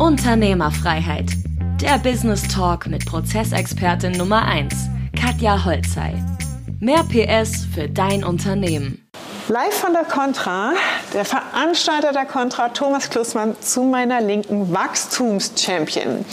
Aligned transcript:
Unternehmerfreiheit. 0.00 1.30
Der 1.78 1.98
Business 1.98 2.48
Talk 2.48 2.86
mit 2.86 3.04
Prozessexpertin 3.04 4.12
Nummer 4.12 4.46
1, 4.46 4.88
Katja 5.14 5.62
Holzei. 5.62 6.14
Mehr 6.78 7.04
PS 7.04 7.66
für 7.66 7.86
dein 7.86 8.24
Unternehmen. 8.24 9.09
Live 9.50 9.80
von 9.80 9.92
der 9.92 10.04
Contra, 10.04 10.74
der 11.12 11.24
Veranstalter 11.24 12.12
der 12.12 12.24
Contra, 12.24 12.68
Thomas 12.68 13.10
Klussmann, 13.10 13.56
zu 13.60 13.82
meiner 13.82 14.20
linken 14.20 14.72
Wachstumschampion. 14.72 16.24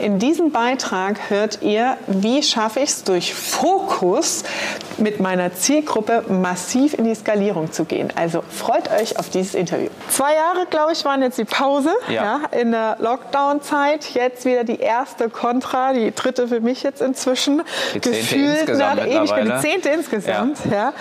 In 0.00 0.18
diesem 0.18 0.50
Beitrag 0.50 1.30
hört 1.30 1.62
ihr, 1.62 1.96
wie 2.08 2.42
schaffe 2.42 2.80
ich 2.80 2.90
es 2.90 3.04
durch 3.04 3.32
Fokus 3.32 4.42
mit 4.98 5.20
meiner 5.20 5.54
Zielgruppe 5.54 6.24
massiv 6.28 6.94
in 6.94 7.04
die 7.04 7.14
Skalierung 7.14 7.70
zu 7.70 7.84
gehen. 7.84 8.12
Also 8.16 8.42
freut 8.50 8.90
euch 8.90 9.20
auf 9.20 9.28
dieses 9.28 9.54
Interview. 9.54 9.88
Zwei 10.08 10.34
Jahre, 10.34 10.66
glaube 10.68 10.94
ich, 10.94 11.04
waren 11.04 11.22
jetzt 11.22 11.38
die 11.38 11.44
Pause 11.44 11.92
ja. 12.08 12.40
ja 12.52 12.58
in 12.58 12.72
der 12.72 12.96
Lockdown-Zeit. 12.98 14.14
Jetzt 14.14 14.46
wieder 14.46 14.64
die 14.64 14.80
erste 14.80 15.28
Contra, 15.28 15.92
die 15.92 16.12
dritte 16.12 16.48
für 16.48 16.60
mich 16.60 16.82
jetzt 16.82 17.00
inzwischen. 17.00 17.62
Die 17.94 18.00
Gefühlt 18.00 18.68
nach 18.76 18.98
Ewigkeit, 18.98 19.46
die 19.46 19.68
zehnte 19.68 19.88
insgesamt. 19.90 20.58
Ja. 20.68 20.72
ja. 20.72 20.92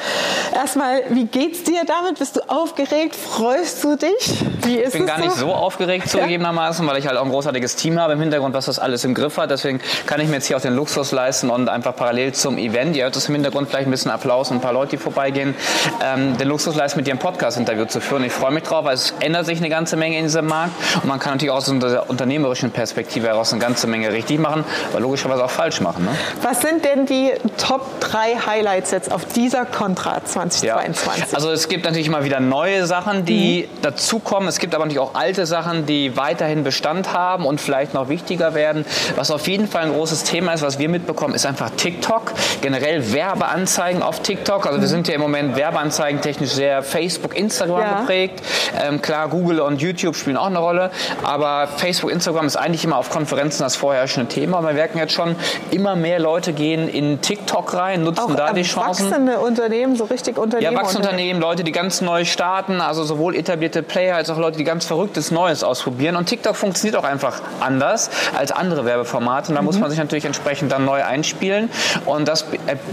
Erstmal, 0.53 1.01
wie 1.09 1.25
geht's 1.25 1.62
dir 1.63 1.83
damit? 1.85 2.19
Bist 2.19 2.35
du 2.35 2.41
aufgeregt? 2.49 3.15
Freust 3.15 3.83
du 3.83 3.95
dich? 3.95 4.43
Wie 4.61 4.75
ist 4.75 4.93
ich 4.93 4.99
bin 4.99 5.07
gar 5.07 5.17
so? 5.17 5.23
nicht 5.25 5.35
so 5.35 5.53
aufgeregt 5.53 6.09
zugegebenermaßen, 6.09 6.85
weil 6.87 6.97
ich 6.97 7.07
halt 7.07 7.17
auch 7.17 7.25
ein 7.25 7.31
großartiges 7.31 7.75
Team 7.75 7.99
habe 7.99 8.13
im 8.13 8.19
Hintergrund, 8.19 8.53
was 8.53 8.65
das 8.65 8.79
alles 8.79 9.03
im 9.03 9.13
Griff 9.13 9.37
hat. 9.37 9.51
Deswegen 9.51 9.81
kann 10.05 10.19
ich 10.21 10.27
mir 10.27 10.35
jetzt 10.35 10.47
hier 10.47 10.57
auch 10.57 10.61
den 10.61 10.75
Luxus 10.75 11.11
leisten 11.11 11.49
und 11.49 11.69
einfach 11.69 11.95
parallel 11.95 12.33
zum 12.33 12.57
Event, 12.57 12.95
ihr 12.95 13.03
hört 13.03 13.15
das 13.15 13.27
im 13.27 13.35
Hintergrund 13.35 13.69
gleich 13.69 13.85
ein 13.85 13.91
bisschen 13.91 14.11
Applaus 14.11 14.51
und 14.51 14.57
ein 14.57 14.61
paar 14.61 14.73
Leute, 14.73 14.91
die 14.91 14.97
vorbeigehen, 14.97 15.55
ähm, 16.03 16.37
den 16.37 16.47
Luxus 16.47 16.75
leisten, 16.75 16.99
mit 16.99 17.07
dir 17.07 17.13
ein 17.13 17.19
Podcast-Interview 17.19 17.85
zu 17.85 18.01
führen. 18.01 18.23
Ich 18.23 18.33
freue 18.33 18.51
mich 18.51 18.63
drauf, 18.63 18.85
weil 18.85 18.95
es 18.95 19.13
ändert 19.19 19.45
sich 19.45 19.59
eine 19.59 19.69
ganze 19.69 19.95
Menge 19.95 20.17
in 20.17 20.23
diesem 20.23 20.47
Markt 20.47 20.73
und 21.01 21.05
man 21.05 21.19
kann 21.19 21.33
natürlich 21.33 21.51
auch 21.51 21.57
aus 21.57 21.69
einer 21.69 22.09
unternehmerischen 22.09 22.71
Perspektive 22.71 23.27
heraus 23.27 23.53
eine 23.53 23.61
ganze 23.61 23.87
Menge 23.87 24.11
richtig 24.11 24.39
machen, 24.39 24.63
aber 24.91 24.99
logischerweise 24.99 25.43
auch 25.43 25.51
falsch 25.51 25.81
machen. 25.81 26.05
Ne? 26.05 26.11
Was 26.41 26.61
sind 26.61 26.85
denn 26.85 27.05
die 27.05 27.31
Top 27.57 27.99
3 28.01 28.37
Highlights 28.45 28.91
jetzt 28.91 29.11
auf 29.11 29.25
dieser 29.25 29.65
Contra 29.65 30.23
2022? 30.23 30.63
Ja. 30.63 31.35
Also 31.35 31.52
es 31.53 31.67
gibt 31.67 31.85
natürlich 31.85 32.07
immer 32.07 32.23
wieder 32.23 32.39
neue 32.39 32.85
Sachen, 32.85 33.25
die 33.25 33.67
mhm. 33.67 33.81
dazukommen. 33.81 34.49
Es 34.49 34.59
gibt 34.59 34.75
aber 34.75 34.85
natürlich 34.85 34.99
auch 34.99 35.15
alte 35.15 35.45
Sachen, 35.45 35.85
die 35.85 36.17
weiterhin 36.17 36.63
Bestand 36.63 37.13
haben 37.13 37.45
und 37.45 37.61
vielleicht 37.61 37.93
noch 37.93 38.09
wichtiger 38.09 38.53
werden. 38.53 38.85
Was 39.15 39.31
auf 39.31 39.47
jeden 39.47 39.67
Fall 39.67 39.83
ein 39.83 39.93
großes 39.93 40.23
Thema 40.23 40.53
ist, 40.53 40.61
was 40.61 40.79
wir 40.79 40.89
mitbekommen, 40.89 41.33
ist 41.33 41.45
einfach 41.45 41.69
TikTok. 41.71 42.33
Generell 42.61 43.13
Werbeanzeigen 43.13 44.01
auf 44.01 44.21
TikTok. 44.21 44.65
Also 44.67 44.81
wir 44.81 44.87
sind 44.87 45.07
ja 45.07 45.15
im 45.15 45.21
Moment 45.21 45.55
Werbeanzeigen 45.55 46.21
technisch 46.21 46.51
sehr 46.51 46.83
Facebook, 46.83 47.37
Instagram 47.37 47.81
ja. 47.81 47.99
geprägt. 47.99 48.41
Ähm, 48.81 49.01
klar, 49.01 49.27
Google 49.29 49.61
und 49.61 49.81
YouTube 49.81 50.15
spielen 50.15 50.37
auch 50.37 50.47
eine 50.47 50.59
Rolle. 50.59 50.91
Aber 51.23 51.67
Facebook, 51.67 52.11
Instagram 52.11 52.47
ist 52.47 52.55
eigentlich 52.55 52.83
immer 52.83 52.97
auf 52.97 53.09
Konferenzen 53.09 53.63
das 53.63 53.75
vorherrschende 53.75 54.27
Thema. 54.27 54.59
Und 54.59 54.65
wir 54.65 54.73
merken 54.73 54.97
jetzt 54.97 55.13
schon, 55.13 55.35
immer 55.71 55.95
mehr 55.95 56.19
Leute 56.19 56.53
gehen 56.53 56.87
in 56.87 57.21
TikTok 57.21 57.73
rein, 57.73 58.03
nutzen 58.03 58.31
auch, 58.31 58.35
da 58.35 58.53
die 58.53 58.63
Chancen. 58.63 59.09
Wachsende 59.09 59.39
Unternehmen, 59.39 59.95
so 59.95 60.05
richtig 60.05 60.37
Unternehmen. 60.37 60.73
Ja, 60.73 60.79
wachsende 60.79 61.07
Unternehmen, 61.07 61.32
Leute, 61.39 61.63
die 61.63 61.71
ganz 61.71 62.01
neu 62.01 62.25
starten, 62.25 62.81
also 62.81 63.03
sowohl 63.03 63.35
etablierte 63.35 63.83
Player 63.83 64.15
als 64.15 64.29
auch 64.29 64.37
Leute, 64.37 64.57
die 64.57 64.63
ganz 64.63 64.85
Verrücktes 64.85 65.31
Neues 65.31 65.63
ausprobieren. 65.63 66.15
Und 66.15 66.27
TikTok 66.27 66.55
funktioniert 66.55 66.97
auch 66.97 67.03
einfach 67.03 67.41
anders 67.59 68.09
als 68.37 68.51
andere 68.51 68.85
Werbeformate. 68.85 69.49
Und 69.49 69.55
da 69.55 69.61
mhm. 69.61 69.65
muss 69.65 69.79
man 69.79 69.89
sich 69.89 69.99
natürlich 69.99 70.25
entsprechend 70.25 70.71
dann 70.71 70.85
neu 70.85 71.03
einspielen. 71.03 71.69
Und 72.05 72.27
das 72.27 72.45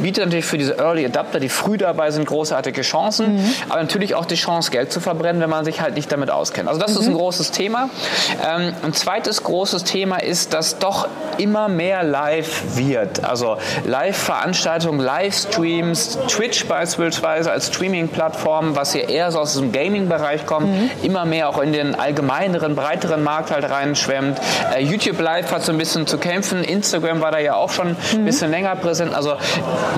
bietet 0.03 0.25
natürlich 0.25 0.45
für 0.45 0.59
diese 0.59 0.79
Early 0.79 1.05
Adapter, 1.05 1.41
die 1.41 1.49
früh 1.49 1.77
dabei 1.79 2.11
sind, 2.11 2.27
großartige 2.27 2.83
Chancen. 2.83 3.37
Mhm. 3.37 3.55
Aber 3.69 3.81
natürlich 3.81 4.15
auch 4.15 4.27
die 4.27 4.37
Chance, 4.37 4.71
Geld 4.71 4.93
zu 4.93 5.01
verbrennen, 5.01 5.41
wenn 5.43 5.51
man 5.51 5.65
sich 5.65 5.81
halt 5.81 5.95
nicht 5.95 6.11
damit 6.13 6.31
auskennt. 6.31 6.69
Also 6.69 6.81
das 6.81 6.95
mhm. 6.95 7.01
ist 7.01 7.07
ein 7.09 7.15
großes 7.15 7.51
Thema. 7.51 7.91
Ähm, 8.47 8.73
ein 8.83 8.93
zweites 8.93 9.43
großes 9.43 9.85
Thema 9.85 10.17
ist, 10.17 10.55
dass 10.55 10.79
doch 10.79 11.09
immer 11.39 11.69
mehr 11.69 12.03
live 12.03 12.77
wird. 12.77 13.25
Also 13.25 13.57
Live-Veranstaltungen, 13.85 15.01
Livestreams, 15.01 16.19
Twitch 16.29 16.67
beispielsweise 16.67 17.51
als 17.51 17.69
Streaming-Plattform, 17.69 18.30
was 18.35 18.93
hier 18.93 19.09
eher 19.09 19.31
so 19.31 19.41
aus 19.41 19.55
dem 19.55 19.73
Gaming-Bereich 19.73 20.47
kommt, 20.47 20.69
mhm. 20.69 20.91
immer 21.03 21.25
mehr 21.25 21.49
auch 21.49 21.59
in 21.61 21.73
den 21.73 21.95
allgemeineren, 21.95 22.75
breiteren 22.75 23.23
Markt 23.23 23.51
halt 23.51 23.69
reinschwemmt. 23.69 24.39
Äh, 24.75 24.83
YouTube 24.83 25.21
Live 25.21 25.53
hat 25.53 25.63
so 25.63 25.73
ein 25.73 25.79
bisschen 25.79 26.07
zu 26.07 26.19
kämpfen. 26.19 26.65
Instagram 26.65 27.21
war 27.21 27.33
da 27.33 27.39
ja 27.39 27.55
auch 27.55 27.71
schon 27.71 27.91
mhm. 27.91 27.97
ein 28.13 28.25
bisschen 28.25 28.51
länger 28.51 28.77
präsent. 28.77 29.15
Also 29.15 29.35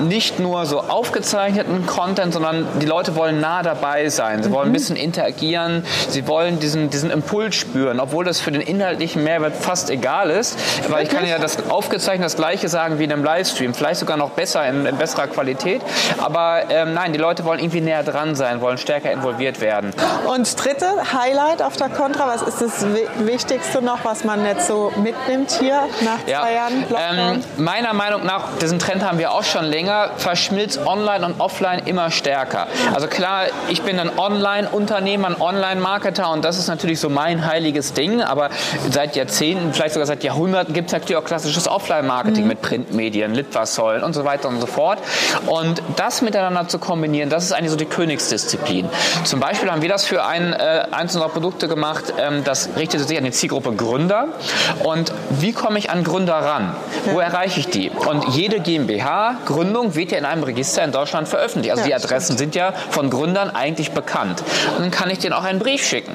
nicht 0.07 0.39
nur 0.39 0.65
so 0.65 0.81
aufgezeichneten 0.81 1.85
Content, 1.85 2.33
sondern 2.33 2.67
die 2.81 2.85
Leute 2.85 3.15
wollen 3.15 3.39
nah 3.39 3.63
dabei 3.63 4.09
sein. 4.09 4.43
Sie 4.43 4.49
mhm. 4.49 4.53
wollen 4.53 4.67
ein 4.67 4.69
mhm. 4.69 4.73
bisschen 4.73 4.95
interagieren. 4.95 5.85
Sie 6.09 6.27
wollen 6.27 6.59
diesen, 6.59 6.89
diesen 6.89 7.11
Impuls 7.11 7.55
spüren, 7.55 7.99
obwohl 7.99 8.25
das 8.25 8.39
für 8.39 8.51
den 8.51 8.61
inhaltlichen 8.61 9.23
Mehrwert 9.23 9.55
fast 9.55 9.89
egal 9.89 10.29
ist. 10.29 10.57
Weil 10.89 11.03
ich 11.03 11.09
kann 11.09 11.27
ja 11.27 11.37
das 11.39 11.69
aufgezeichnet 11.69 12.25
das 12.25 12.35
Gleiche 12.35 12.69
sagen 12.69 12.99
wie 12.99 13.03
in 13.03 13.11
einem 13.11 13.23
Livestream. 13.23 13.73
Vielleicht 13.73 13.99
sogar 13.99 14.17
noch 14.17 14.31
besser, 14.31 14.67
in, 14.67 14.85
in 14.85 14.97
besserer 14.97 15.27
Qualität. 15.27 15.81
Aber 16.17 16.63
ähm, 16.69 16.93
nein, 16.93 17.13
die 17.13 17.19
Leute 17.19 17.45
wollen 17.45 17.59
irgendwie 17.59 17.81
näher 17.81 18.03
dran 18.03 18.22
sein, 18.35 18.61
wollen 18.61 18.77
stärker 18.77 19.11
involviert 19.11 19.61
werden. 19.61 19.93
Und 20.27 20.63
dritte 20.63 20.87
Highlight 21.13 21.61
auf 21.61 21.75
der 21.77 21.89
Contra, 21.89 22.27
was 22.27 22.41
ist 22.41 22.61
das 22.61 22.85
Wichtigste 23.19 23.81
noch, 23.81 24.03
was 24.03 24.23
man 24.23 24.45
jetzt 24.45 24.67
so 24.67 24.91
mitnimmt 24.95 25.51
hier 25.51 25.81
nach 26.01 26.27
ja, 26.27 26.41
zwei 26.41 26.53
Jahren 26.53 26.85
Ähm, 26.97 27.43
meiner 27.57 27.93
Meinung 27.93 28.25
nach, 28.25 28.57
diesen 28.61 28.79
Trend 28.79 29.03
haben 29.03 29.19
wir 29.19 29.31
auch 29.31 29.43
schon 29.43 29.65
länger, 29.65 30.11
verschmilzt 30.17 30.79
Online 30.85 31.25
und 31.25 31.39
Offline 31.39 31.81
immer 31.85 32.11
stärker. 32.11 32.67
Also 32.93 33.07
klar, 33.07 33.43
ich 33.69 33.81
bin 33.81 33.99
ein 33.99 34.17
Online-Unternehmer, 34.17 35.27
ein 35.27 35.41
Online-Marketer 35.41 36.31
und 36.31 36.43
das 36.45 36.57
ist 36.57 36.67
natürlich 36.67 36.99
so 36.99 37.09
mein 37.09 37.45
heiliges 37.45 37.93
Ding, 37.93 38.21
aber 38.21 38.49
seit 38.89 39.15
Jahrzehnten, 39.15 39.73
vielleicht 39.73 39.93
sogar 39.93 40.07
seit 40.07 40.23
Jahrhunderten 40.23 40.73
gibt 40.73 40.87
es 40.87 40.93
natürlich 40.93 41.17
auch 41.17 41.25
klassisches 41.25 41.67
Offline-Marketing 41.67 42.43
mhm. 42.43 42.47
mit 42.49 42.61
Printmedien, 42.61 43.33
Litfaßsäulen 43.33 44.03
und 44.03 44.13
so 44.13 44.25
weiter 44.25 44.49
und 44.49 44.59
so 44.61 44.67
fort. 44.67 44.99
Und 45.45 45.81
das 45.95 46.21
miteinander 46.21 46.67
zu 46.67 46.79
kombinieren, 46.79 47.29
das 47.29 47.43
ist 47.43 47.51
eigentlich 47.53 47.71
so 47.71 47.77
die 47.77 47.85
Königsdisziplin. 48.13 48.89
Zum 49.23 49.39
Beispiel 49.39 49.71
haben 49.71 49.81
wir 49.81 49.89
das 49.89 50.05
für 50.05 50.23
ein, 50.23 50.53
äh, 50.53 50.85
eins 50.91 51.15
unserer 51.15 51.29
Produkte 51.29 51.67
gemacht, 51.67 52.13
ähm, 52.19 52.43
das 52.43 52.69
richtete 52.77 53.03
sich 53.03 53.17
an 53.17 53.23
die 53.23 53.31
Zielgruppe 53.31 53.73
Gründer. 53.73 54.27
Und 54.83 55.11
wie 55.29 55.51
komme 55.51 55.79
ich 55.79 55.89
an 55.89 56.03
Gründer 56.03 56.35
ran? 56.35 56.75
Wo 57.05 57.19
erreiche 57.19 57.59
ich 57.59 57.69
die? 57.69 57.89
Und 57.89 58.35
jede 58.35 58.59
GmbH-Gründung 58.59 59.95
wird 59.95 60.11
ja 60.11 60.17
in 60.17 60.25
einem 60.25 60.43
Register 60.43 60.83
in 60.83 60.91
Deutschland 60.91 61.27
veröffentlicht. 61.27 61.71
Also 61.71 61.85
die 61.85 61.93
Adressen 61.93 62.37
sind 62.37 62.55
ja 62.55 62.73
von 62.91 63.09
Gründern 63.09 63.49
eigentlich 63.49 63.91
bekannt. 63.91 64.43
Und 64.77 64.83
dann 64.83 64.91
kann 64.91 65.09
ich 65.09 65.19
denen 65.19 65.33
auch 65.33 65.43
einen 65.43 65.59
Brief 65.59 65.83
schicken. 65.83 66.13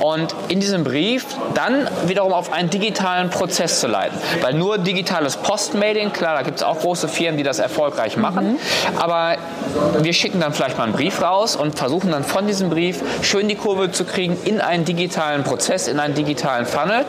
Und 0.00 0.34
in 0.48 0.60
diesem 0.60 0.84
Brief 0.84 1.26
dann 1.54 1.88
wiederum 2.06 2.32
auf 2.32 2.52
einen 2.52 2.70
digitalen 2.70 3.30
Prozess 3.30 3.80
zu 3.80 3.86
leiten. 3.86 4.18
Weil 4.40 4.54
nur 4.54 4.78
digitales 4.78 5.36
Postmailing, 5.36 6.12
klar, 6.12 6.36
da 6.36 6.42
gibt 6.42 6.58
es 6.58 6.62
auch 6.62 6.80
große 6.80 7.08
Firmen, 7.08 7.36
die 7.36 7.44
das 7.44 7.58
erfolgreich 7.58 8.16
machen. 8.16 8.52
Mhm. 8.52 8.58
Aber 8.98 9.36
wir 10.00 10.12
schicken 10.12 10.40
dann 10.40 10.52
vielleicht 10.52 10.78
mal 10.78 10.84
einen 10.84 10.92
Brief 10.92 11.20
raus 11.22 11.33
und 11.42 11.76
versuchen 11.76 12.12
dann 12.12 12.24
von 12.24 12.46
diesem 12.46 12.70
Brief 12.70 13.02
schön 13.22 13.48
die 13.48 13.56
Kurve 13.56 13.90
zu 13.90 14.04
kriegen 14.04 14.36
in 14.44 14.60
einen 14.60 14.84
digitalen 14.84 15.42
Prozess, 15.42 15.88
in 15.88 15.98
einen 15.98 16.14
digitalen 16.14 16.64
Funnel, 16.64 17.04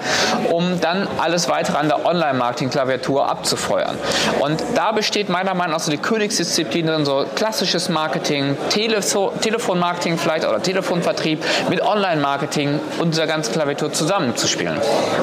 um 0.51 0.81
dann 0.81 1.07
alles 1.19 1.47
weitere 1.47 1.77
an 1.77 1.87
der 1.87 2.05
Online-Marketing-Klaviatur 2.05 3.29
abzufeuern. 3.29 3.97
Und 4.39 4.63
da 4.73 4.91
besteht 4.91 5.29
meiner 5.29 5.53
Meinung 5.53 5.73
nach 5.73 5.79
so 5.79 5.91
die 5.91 5.97
Königsdisziplin, 5.97 6.87
dann 6.87 7.05
so 7.05 7.25
klassisches 7.35 7.89
Marketing, 7.89 8.57
Telefo 8.69 9.31
Telefonmarketing 9.41 10.17
vielleicht 10.17 10.45
oder 10.45 10.61
Telefonvertrieb 10.61 11.43
mit 11.69 11.81
Online-Marketing 11.81 12.79
und 12.99 13.13
dieser 13.13 13.27
ganzen 13.27 13.53
Klaviatur 13.53 13.93
zusammenzuspielen. 13.93 14.79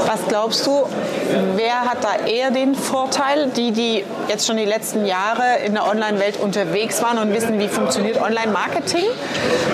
Was 0.06 0.20
glaubst 0.28 0.66
du, 0.66 0.86
wer 1.56 1.80
hat 1.80 2.04
da 2.04 2.26
eher 2.26 2.50
den 2.50 2.74
Vorteil? 2.74 3.50
Die, 3.56 3.72
die 3.72 4.04
jetzt 4.28 4.46
schon 4.46 4.56
die 4.56 4.64
letzten 4.64 5.04
Jahre 5.04 5.58
in 5.64 5.74
der 5.74 5.86
Online-Welt 5.86 6.38
unterwegs 6.40 7.02
waren 7.02 7.18
und 7.18 7.32
wissen, 7.32 7.58
wie 7.58 7.68
funktioniert 7.68 8.20
Online-Marketing? 8.20 8.91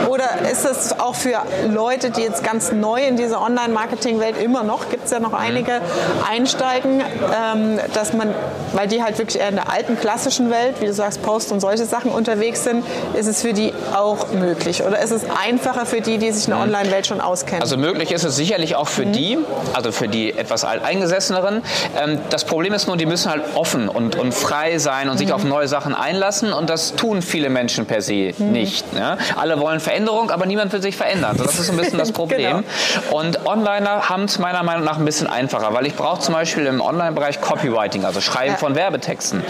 Oder 0.08 0.50
ist 0.50 0.64
es 0.64 0.98
auch 0.98 1.14
für 1.14 1.42
Leute, 1.68 2.10
die 2.10 2.22
jetzt 2.22 2.44
ganz 2.44 2.72
neu 2.72 3.02
in 3.02 3.16
diese 3.16 3.40
Online-Marketing-Welt 3.40 4.40
immer 4.40 4.62
noch, 4.62 4.90
gibt 4.90 5.06
es 5.06 5.10
ja 5.10 5.20
noch 5.20 5.32
einige, 5.32 5.80
einsteigen, 6.28 7.00
ähm, 7.00 7.78
dass 7.94 8.12
man, 8.12 8.34
weil 8.72 8.88
die 8.88 9.02
halt 9.02 9.18
wirklich 9.18 9.40
eher 9.40 9.48
in 9.48 9.56
der 9.56 9.70
alten 9.70 9.98
klassischen 9.98 10.50
Welt, 10.50 10.76
wie 10.80 10.86
du 10.86 10.92
sagst, 10.92 11.22
Post 11.22 11.52
und 11.52 11.60
solche 11.60 11.84
Sachen 11.84 12.10
unterwegs 12.10 12.64
sind, 12.64 12.84
ist 13.14 13.26
es 13.26 13.42
für 13.42 13.52
die 13.52 13.72
auch 13.94 14.32
möglich? 14.32 14.82
Oder 14.82 15.00
ist 15.00 15.10
es 15.10 15.22
einfacher 15.42 15.86
für 15.86 16.00
die, 16.00 16.18
die 16.18 16.30
sich 16.32 16.44
in 16.44 16.50
der 16.50 16.58
mhm. 16.58 16.74
Online-Welt 16.74 17.06
schon 17.06 17.20
auskennen? 17.20 17.62
Also 17.62 17.76
möglich 17.76 18.12
ist 18.12 18.24
es 18.24 18.36
sicherlich 18.36 18.76
auch 18.76 18.88
für 18.88 19.06
mhm. 19.06 19.12
die, 19.12 19.38
also 19.74 19.92
für 19.92 20.08
die 20.08 20.36
etwas 20.36 20.64
alteingesesseneren. 20.64 21.62
Ähm, 22.00 22.18
das 22.30 22.44
Problem 22.44 22.72
ist 22.72 22.86
nur, 22.86 22.96
die 22.96 23.06
müssen 23.06 23.30
halt 23.30 23.42
offen 23.54 23.88
und, 23.88 24.16
und 24.16 24.34
frei 24.34 24.78
sein 24.78 25.08
und 25.08 25.14
mhm. 25.14 25.18
sich 25.18 25.32
auf 25.32 25.44
neue 25.44 25.68
Sachen 25.68 25.94
einlassen 25.94 26.52
und 26.52 26.70
das 26.70 26.94
tun 26.94 27.22
viele 27.22 27.50
Menschen 27.50 27.86
per 27.86 28.02
se 28.02 28.32
mhm. 28.36 28.52
nicht. 28.52 28.84
Ja? 28.94 29.07
Ne? 29.08 29.18
Alle 29.36 29.58
wollen 29.60 29.80
Veränderung, 29.80 30.30
aber 30.30 30.46
niemand 30.46 30.72
will 30.72 30.82
sich 30.82 30.96
verändern. 30.96 31.36
Das 31.38 31.58
ist 31.58 31.70
ein 31.70 31.76
bisschen 31.76 31.98
das 31.98 32.12
Problem. 32.18 32.64
genau. 33.00 33.16
Und 33.18 33.46
Onliner 33.46 34.08
haben 34.08 34.24
es 34.24 34.38
meiner 34.38 34.62
Meinung 34.62 34.84
nach 34.84 34.98
ein 34.98 35.04
bisschen 35.04 35.26
einfacher, 35.26 35.72
weil 35.72 35.86
ich 35.86 35.94
brauche 35.94 36.20
zum 36.20 36.34
Beispiel 36.34 36.66
im 36.66 36.80
Online-Bereich 36.80 37.40
Copywriting, 37.40 38.04
also 38.04 38.20
Schreiben 38.20 38.52
ja. 38.52 38.56
von 38.56 38.74
Werbetexten. 38.74 39.42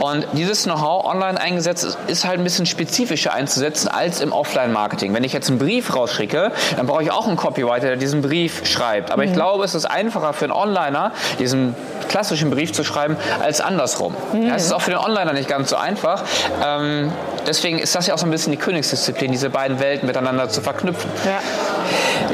Und 0.00 0.26
dieses 0.32 0.64
Know-how 0.64 1.04
online 1.04 1.40
eingesetzt 1.40 1.96
ist 2.06 2.24
halt 2.24 2.38
ein 2.38 2.44
bisschen 2.44 2.66
spezifischer 2.66 3.32
einzusetzen 3.32 3.88
als 3.88 4.20
im 4.20 4.32
Offline-Marketing. 4.32 5.14
Wenn 5.14 5.24
ich 5.24 5.32
jetzt 5.32 5.48
einen 5.48 5.58
Brief 5.58 5.94
rausschicke, 5.94 6.52
dann 6.76 6.86
brauche 6.86 7.02
ich 7.02 7.10
auch 7.10 7.26
einen 7.26 7.36
Copywriter, 7.36 7.88
der 7.88 7.96
diesen 7.96 8.22
Brief 8.22 8.66
schreibt. 8.66 9.10
Aber 9.10 9.22
mhm. 9.22 9.28
ich 9.28 9.34
glaube, 9.34 9.64
es 9.64 9.74
ist 9.74 9.84
einfacher 9.84 10.32
für 10.32 10.46
einen 10.46 10.52
Onliner, 10.52 11.12
diesen 11.38 11.74
klassischen 12.08 12.50
Brief 12.50 12.72
zu 12.72 12.84
schreiben, 12.84 13.16
als 13.42 13.60
andersrum. 13.60 14.14
Mhm. 14.32 14.48
Ja, 14.48 14.54
es 14.54 14.64
ist 14.64 14.72
auch 14.72 14.82
für 14.82 14.90
den 14.90 15.00
Onliner 15.00 15.32
nicht 15.32 15.48
ganz 15.48 15.70
so 15.70 15.76
einfach. 15.76 16.22
Ähm, 16.64 17.12
deswegen 17.46 17.78
ist 17.78 17.94
das 17.94 18.06
ja 18.06 18.14
auch 18.14 18.18
so 18.18 18.26
ein 18.26 18.30
bisschen 18.30 18.52
die 18.52 18.58
Königsdisziplin, 18.58 19.32
diese 19.32 19.50
beiden 19.50 19.80
Welten 19.80 20.06
miteinander 20.06 20.48
zu 20.48 20.60
verknüpfen. 20.60 21.10
Ja. 21.24 21.40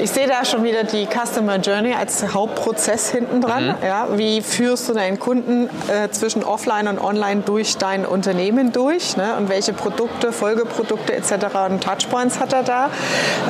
Ich 0.02 0.12
sehe 0.12 0.26
da 0.26 0.46
schon 0.46 0.64
wieder 0.64 0.84
die 0.84 1.06
Customer 1.06 1.56
Journey 1.56 1.92
als 1.92 2.32
Hauptprozess 2.32 3.10
hinten 3.10 3.42
dran. 3.42 3.66
Mhm. 3.66 3.74
Ja, 3.84 4.08
wie 4.12 4.40
führst 4.40 4.88
du 4.88 4.94
deinen 4.94 5.18
Kunden 5.18 5.68
äh, 5.88 6.08
zwischen 6.10 6.42
Offline 6.42 6.88
und 6.88 6.98
Online 6.98 7.42
durch 7.44 7.76
dein 7.76 8.06
Unternehmen 8.06 8.72
durch 8.72 9.18
ne? 9.18 9.34
und 9.36 9.50
welche 9.50 9.74
Produkte, 9.74 10.32
Folgeprodukte 10.32 11.12
etc. 11.12 11.32
und 11.68 11.84
Touchpoints 11.84 12.40
hat 12.40 12.54
er 12.54 12.62
da? 12.62 12.90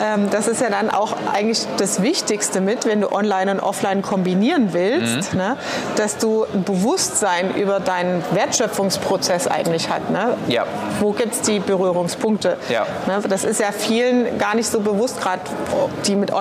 Ähm, 0.03 0.29
das 0.31 0.49
ist 0.49 0.61
ja 0.61 0.71
dann 0.71 0.91
auch 0.91 1.15
eigentlich 1.33 1.61
das 1.77 2.03
Wichtigste 2.03 2.61
mit, 2.61 2.85
wenn 2.85 3.01
du 3.01 3.13
Online 3.13 3.53
und 3.53 3.61
Offline 3.61 4.03
kombinieren 4.03 4.73
willst, 4.73 5.33
mhm. 5.33 5.39
ne? 5.39 5.57
dass 5.97 6.19
du 6.19 6.47
ein 6.53 6.65
Bewusstsein 6.65 7.55
über 7.55 7.79
deinen 7.79 8.25
Wertschöpfungsprozess 8.33 9.47
eigentlich 9.47 9.89
hat. 9.89 10.11
Ne? 10.11 10.37
Ja. 10.49 10.65
Wo 10.99 11.13
gibt 11.13 11.35
es 11.35 11.43
die 11.43 11.61
Berührungspunkte? 11.61 12.57
Ja. 12.69 12.87
Ne? 13.07 13.23
Das 13.29 13.45
ist 13.45 13.61
ja 13.61 13.71
vielen 13.71 14.39
gar 14.39 14.57
nicht 14.57 14.69
so 14.69 14.81
bewusst, 14.81 15.21
gerade 15.21 15.43
die 16.07 16.17
mit 16.17 16.33
online 16.33 16.40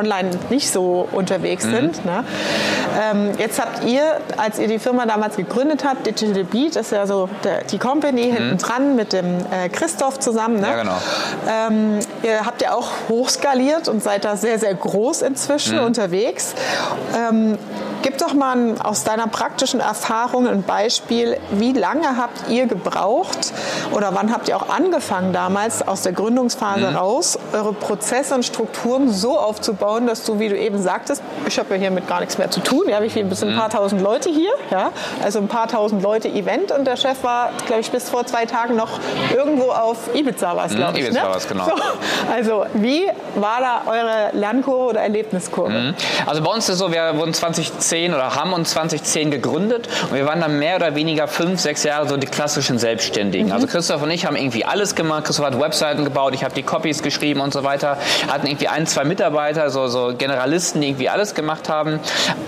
nicht 0.49 0.69
so 0.71 1.07
unterwegs 1.11 1.65
mhm. 1.65 1.71
sind. 1.71 2.05
Ne? 2.05 2.23
Ähm, 2.99 3.31
jetzt 3.37 3.59
habt 3.59 3.83
ihr, 3.85 4.01
als 4.37 4.59
ihr 4.59 4.67
die 4.67 4.79
Firma 4.79 5.05
damals 5.05 5.35
gegründet 5.35 5.83
habt, 5.85 6.05
Digital 6.07 6.43
Beat 6.43 6.75
ist 6.75 6.91
ja 6.91 7.05
so 7.07 7.29
der, 7.43 7.63
die 7.63 7.77
Company 7.77 8.27
mhm. 8.27 8.35
hinten 8.35 8.57
dran 8.57 8.95
mit 8.95 9.13
dem 9.13 9.37
äh, 9.51 9.69
Christoph 9.69 10.19
zusammen. 10.19 10.59
Ne? 10.59 10.67
Ja, 10.67 10.75
genau. 10.81 10.97
Ähm, 11.47 11.99
ihr 12.23 12.45
habt 12.45 12.61
ja 12.61 12.73
auch 12.73 12.89
hochskaliert 13.09 13.87
und 13.87 14.03
seid 14.03 14.25
da 14.25 14.35
sehr, 14.35 14.59
sehr 14.59 14.73
groß 14.73 15.21
inzwischen 15.21 15.77
mhm. 15.77 15.85
unterwegs. 15.85 16.53
Ähm, 17.15 17.57
Gib 18.01 18.17
doch 18.17 18.33
mal 18.33 18.75
aus 18.81 19.03
deiner 19.03 19.27
praktischen 19.27 19.81
Erfahrung 19.81 20.47
ein 20.47 20.63
Beispiel, 20.63 21.37
wie 21.51 21.73
lange 21.73 22.15
habt 22.15 22.49
ihr 22.49 22.65
gebraucht 22.65 23.51
oder 23.91 24.15
wann 24.15 24.31
habt 24.31 24.47
ihr 24.47 24.55
auch 24.55 24.69
angefangen 24.69 25.33
damals 25.33 25.85
aus 25.85 26.03
der 26.03 26.13
Gründungsphase 26.13 26.91
mhm. 26.91 26.95
raus, 26.95 27.37
eure 27.51 27.73
Prozesse 27.73 28.35
und 28.35 28.45
Strukturen 28.45 29.11
so 29.11 29.37
aufzubauen, 29.37 30.07
dass 30.07 30.23
du, 30.23 30.39
wie 30.39 30.47
du 30.47 30.57
eben 30.57 30.81
sagtest, 30.81 31.21
ich 31.45 31.59
habe 31.59 31.75
ja 31.75 31.81
hier 31.81 31.91
mit 31.91 32.07
gar 32.07 32.21
nichts 32.21 32.37
mehr 32.37 32.49
zu 32.49 32.61
tun, 32.61 32.83
ja, 32.87 33.01
ich 33.01 33.13
bin 33.13 33.27
bis 33.27 33.43
ein 33.43 33.53
mhm. 33.53 33.57
paar 33.57 33.69
tausend 33.69 34.01
Leute 34.01 34.29
hier, 34.29 34.51
ja, 34.71 34.91
also 35.21 35.39
ein 35.39 35.49
paar 35.49 35.67
tausend 35.67 36.01
Leute 36.01 36.29
Event 36.29 36.71
und 36.71 36.85
der 36.85 36.95
Chef 36.95 37.21
war, 37.23 37.49
glaube 37.67 37.81
ich, 37.81 37.91
bis 37.91 38.09
vor 38.09 38.25
zwei 38.25 38.45
Tagen 38.45 38.77
noch 38.77 38.91
irgendwo 39.35 39.71
auf 39.71 40.15
Ibiza 40.15 40.55
was, 40.55 40.73
glaube 40.73 40.91
mhm, 40.91 40.97
ich. 40.99 41.05
Ibiza 41.07 41.23
ne? 41.23 41.29
was, 41.33 41.47
genau. 41.47 41.65
So, 41.65 41.73
also 42.33 42.65
wie 42.75 43.07
war 43.35 43.59
da 43.59 43.91
eure 43.91 44.29
Lernkurve 44.37 44.91
oder 44.91 45.01
Erlebniskurve? 45.01 45.69
Mhm. 45.69 45.95
Also 46.25 46.41
bei 46.41 46.51
uns 46.51 46.63
ist 46.65 46.75
es 46.75 46.79
so, 46.79 46.91
wir 46.91 47.17
wurden 47.17 47.33
2010 47.33 47.88
2010 47.89 48.13
oder 48.13 48.35
haben 48.35 48.53
uns 48.53 48.71
2010 48.71 49.31
gegründet 49.31 49.89
und 50.09 50.15
wir 50.15 50.25
waren 50.25 50.39
dann 50.39 50.59
mehr 50.59 50.75
oder 50.75 50.95
weniger 50.95 51.27
fünf, 51.27 51.59
sechs 51.59 51.83
Jahre 51.83 52.07
so 52.07 52.17
die 52.17 52.27
klassischen 52.27 52.77
Selbstständigen. 52.77 53.47
Mhm. 53.47 53.53
Also 53.53 53.67
Christoph 53.67 54.03
und 54.03 54.11
ich 54.11 54.25
haben 54.25 54.35
irgendwie 54.35 54.65
alles 54.65 54.95
gemacht. 54.95 55.25
Christoph 55.25 55.47
hat 55.47 55.59
Webseiten 55.59 56.03
gebaut, 56.05 56.33
ich 56.35 56.43
habe 56.43 56.53
die 56.53 56.63
Copies 56.63 57.01
geschrieben 57.01 57.41
und 57.41 57.51
so 57.51 57.63
weiter. 57.63 57.97
Hatten 58.27 58.47
irgendwie 58.47 58.67
ein, 58.67 58.85
zwei 58.85 59.03
Mitarbeiter, 59.03 59.69
so, 59.69 59.87
so 59.87 60.13
Generalisten, 60.15 60.81
die 60.81 60.89
irgendwie 60.89 61.09
alles 61.09 61.33
gemacht 61.33 61.69
haben. 61.69 61.99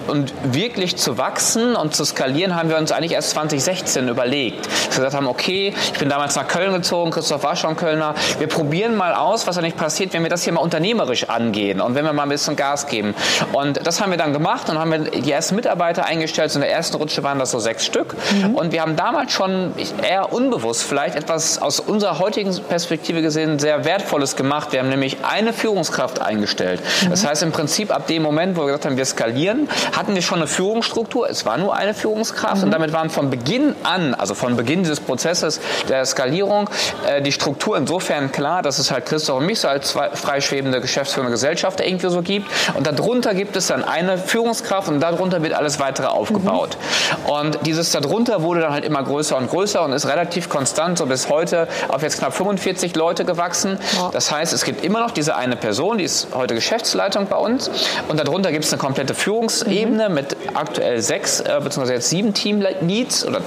Und 0.08 0.34
wirklich 0.44 0.98
zu 0.98 1.18
wachsen 1.18 1.76
und 1.76 1.96
zu 1.96 2.06
skalieren 2.06 2.56
haben 2.56 2.70
wir 2.70 2.78
uns 2.78 2.92
eigentlich 2.92 3.14
erst 3.14 3.32
2016 3.32 4.08
überlegt. 4.08 4.66
Dass 4.66 4.98
wir 4.98 5.06
gesagt 5.06 5.16
haben, 5.16 5.28
okay, 5.28 5.74
ich 5.94 6.00
bin 6.00 6.10
damals 6.10 6.36
nach 6.36 6.48
Köln 6.48 6.74
gezogen, 6.74 7.12
Christoph 7.12 7.44
war 7.44 7.56
schon 7.56 7.76
Kölner. 7.76 8.14
Wir 8.38 8.48
probieren 8.48 8.96
mal 8.96 9.14
aus, 9.14 9.48
was 9.48 9.58
eigentlich 9.58 9.76
passiert, 9.76 10.14
wenn 10.14 10.24
wir 10.24 10.30
das 10.30 10.44
hier 10.44 10.54
mal 10.54 10.62
unternehmerisch 10.62 11.30
angehen 11.30 11.82
und 11.82 11.96
wenn 11.96 12.06
wir 12.06 12.14
mal 12.14 12.24
ein 12.24 12.30
bisschen 12.30 12.56
Gas 12.56 12.88
geben. 12.88 13.16
Und 13.54 13.86
das 13.86 14.02
haben 14.02 14.12
wir 14.12 14.18
dann 14.18 14.34
gemacht 14.34 14.70
und 14.70 14.78
haben 14.78 14.92
wir 14.92 15.22
die 15.32 15.36
ersten 15.36 15.56
Mitarbeiter 15.56 16.04
eingestellt. 16.04 16.52
So 16.52 16.60
in 16.60 16.62
der 16.64 16.74
ersten 16.74 16.98
Rutsche 16.98 17.24
waren 17.24 17.40
das 17.40 17.52
so 17.52 17.60
sechs 17.60 17.86
Stück. 17.86 18.16
Mhm. 18.34 18.54
Und 18.54 18.74
wir 18.74 18.82
haben 18.82 18.98
damals 18.98 19.32
schon 19.32 19.72
eher 20.04 20.34
unbewusst 20.34 20.84
vielleicht 20.84 21.16
etwas 21.16 21.62
aus 21.62 21.80
unserer 21.80 22.20
heutigen 22.20 22.54
Perspektive 22.68 23.22
gesehen 23.22 23.58
sehr 23.58 23.86
Wertvolles 23.86 24.36
gemacht. 24.36 24.74
Wir 24.74 24.82
haben 24.82 24.90
nämlich 24.90 25.20
eine 25.24 25.54
Führungskraft 25.54 26.22
eingestellt. 26.22 26.82
Mhm. 26.82 27.12
Das 27.12 27.26
heißt 27.26 27.44
im 27.44 27.54
Prinzip 27.54 27.96
ab 27.96 28.08
dem 28.08 28.24
Moment, 28.24 28.58
wo 28.58 28.62
wir 28.62 28.68
gesagt 28.68 28.86
haben, 28.86 28.98
wir 28.98 29.06
skalieren, 29.06 29.70
hatten 29.96 30.16
wir 30.16 30.22
schon 30.22 30.40
eine 30.40 30.48
Führungsstruktur. 30.48 31.30
Es 31.30 31.46
war 31.46 31.58
nur 31.58 31.78
eine 31.78 31.94
Führungskraft 31.94 32.58
mhm. 32.58 32.64
und 32.64 32.72
damit 32.72 32.92
waren 32.92 33.10
von 33.10 33.30
Beginn 33.30 33.74
an, 33.84 34.14
also 34.14 34.34
von 34.34 34.58
Beginn 34.58 34.84
dieses 34.84 35.00
Prozesses 35.00 35.62
der 35.88 36.06
Skalierung, 36.06 36.70
äh, 37.08 37.22
die 37.22 37.32
Struktur 37.32 37.78
insofern 37.78 38.34
klar, 38.34 38.64
dass 38.64 38.80
es 38.80 38.92
halt 38.92 39.06
Christoph 39.06 39.38
und 39.38 39.46
mich 39.46 39.62
so 39.62 39.70
als 39.70 39.88
zwei 39.88 40.10
freischwebende 40.10 40.82
geschäftsführende 40.82 41.32
Gesellschaft 41.32 41.80
irgendwie 41.80 42.10
so 42.10 42.22
gibt. 42.22 42.50
Und 42.74 42.86
darunter 42.86 43.34
gibt 43.34 43.56
es 43.56 43.68
dann 43.68 43.86
eine 43.86 44.18
Führungskraft 44.18 44.90
und 44.90 45.00
darunter 45.00 45.21
darunter 45.22 45.44
wird 45.44 45.54
alles 45.54 45.80
weitere 45.80 46.08
aufgebaut. 46.08 46.78
Mhm. 47.26 47.32
Und 47.32 47.60
dieses 47.66 47.92
darunter 47.92 48.42
wurde 48.42 48.62
dann 48.62 48.74
halt 48.74 48.86
immer 48.86 49.04
größer 49.04 49.38
und 49.38 49.50
größer 49.50 49.84
und 49.84 49.94
ist 49.94 50.08
relativ 50.08 50.50
konstant 50.50 50.98
so 50.98 51.06
bis 51.06 51.30
heute 51.30 51.68
auf 51.90 52.02
jetzt 52.02 52.18
knapp 52.18 52.34
45 52.34 52.96
Leute 52.96 53.24
gewachsen. 53.24 53.78
Ja. 53.98 54.10
Das 54.12 54.32
heißt, 54.32 54.52
es 54.52 54.64
gibt 54.64 54.84
immer 54.84 55.00
noch 55.00 55.12
diese 55.12 55.36
eine 55.36 55.56
Person, 55.56 56.00
die 56.00 56.06
ist 56.06 56.30
heute 56.34 56.56
Geschäftsleitung 56.56 57.28
bei 57.28 57.38
uns 57.38 57.70
und 58.08 58.20
darunter 58.20 58.52
gibt 58.52 58.66
es 58.66 58.74
eine 58.74 58.80
komplette 58.80 59.14
Führungsebene 59.14 60.10
mhm. 60.10 60.16
mit 60.16 60.36
aktuell 60.56 61.02
sechs 61.02 61.40
äh, 61.40 61.60
bzw. 61.64 61.94
jetzt 61.94 62.10
sieben 62.10 62.34
Teamleads 62.34 63.26
oder 63.26 63.42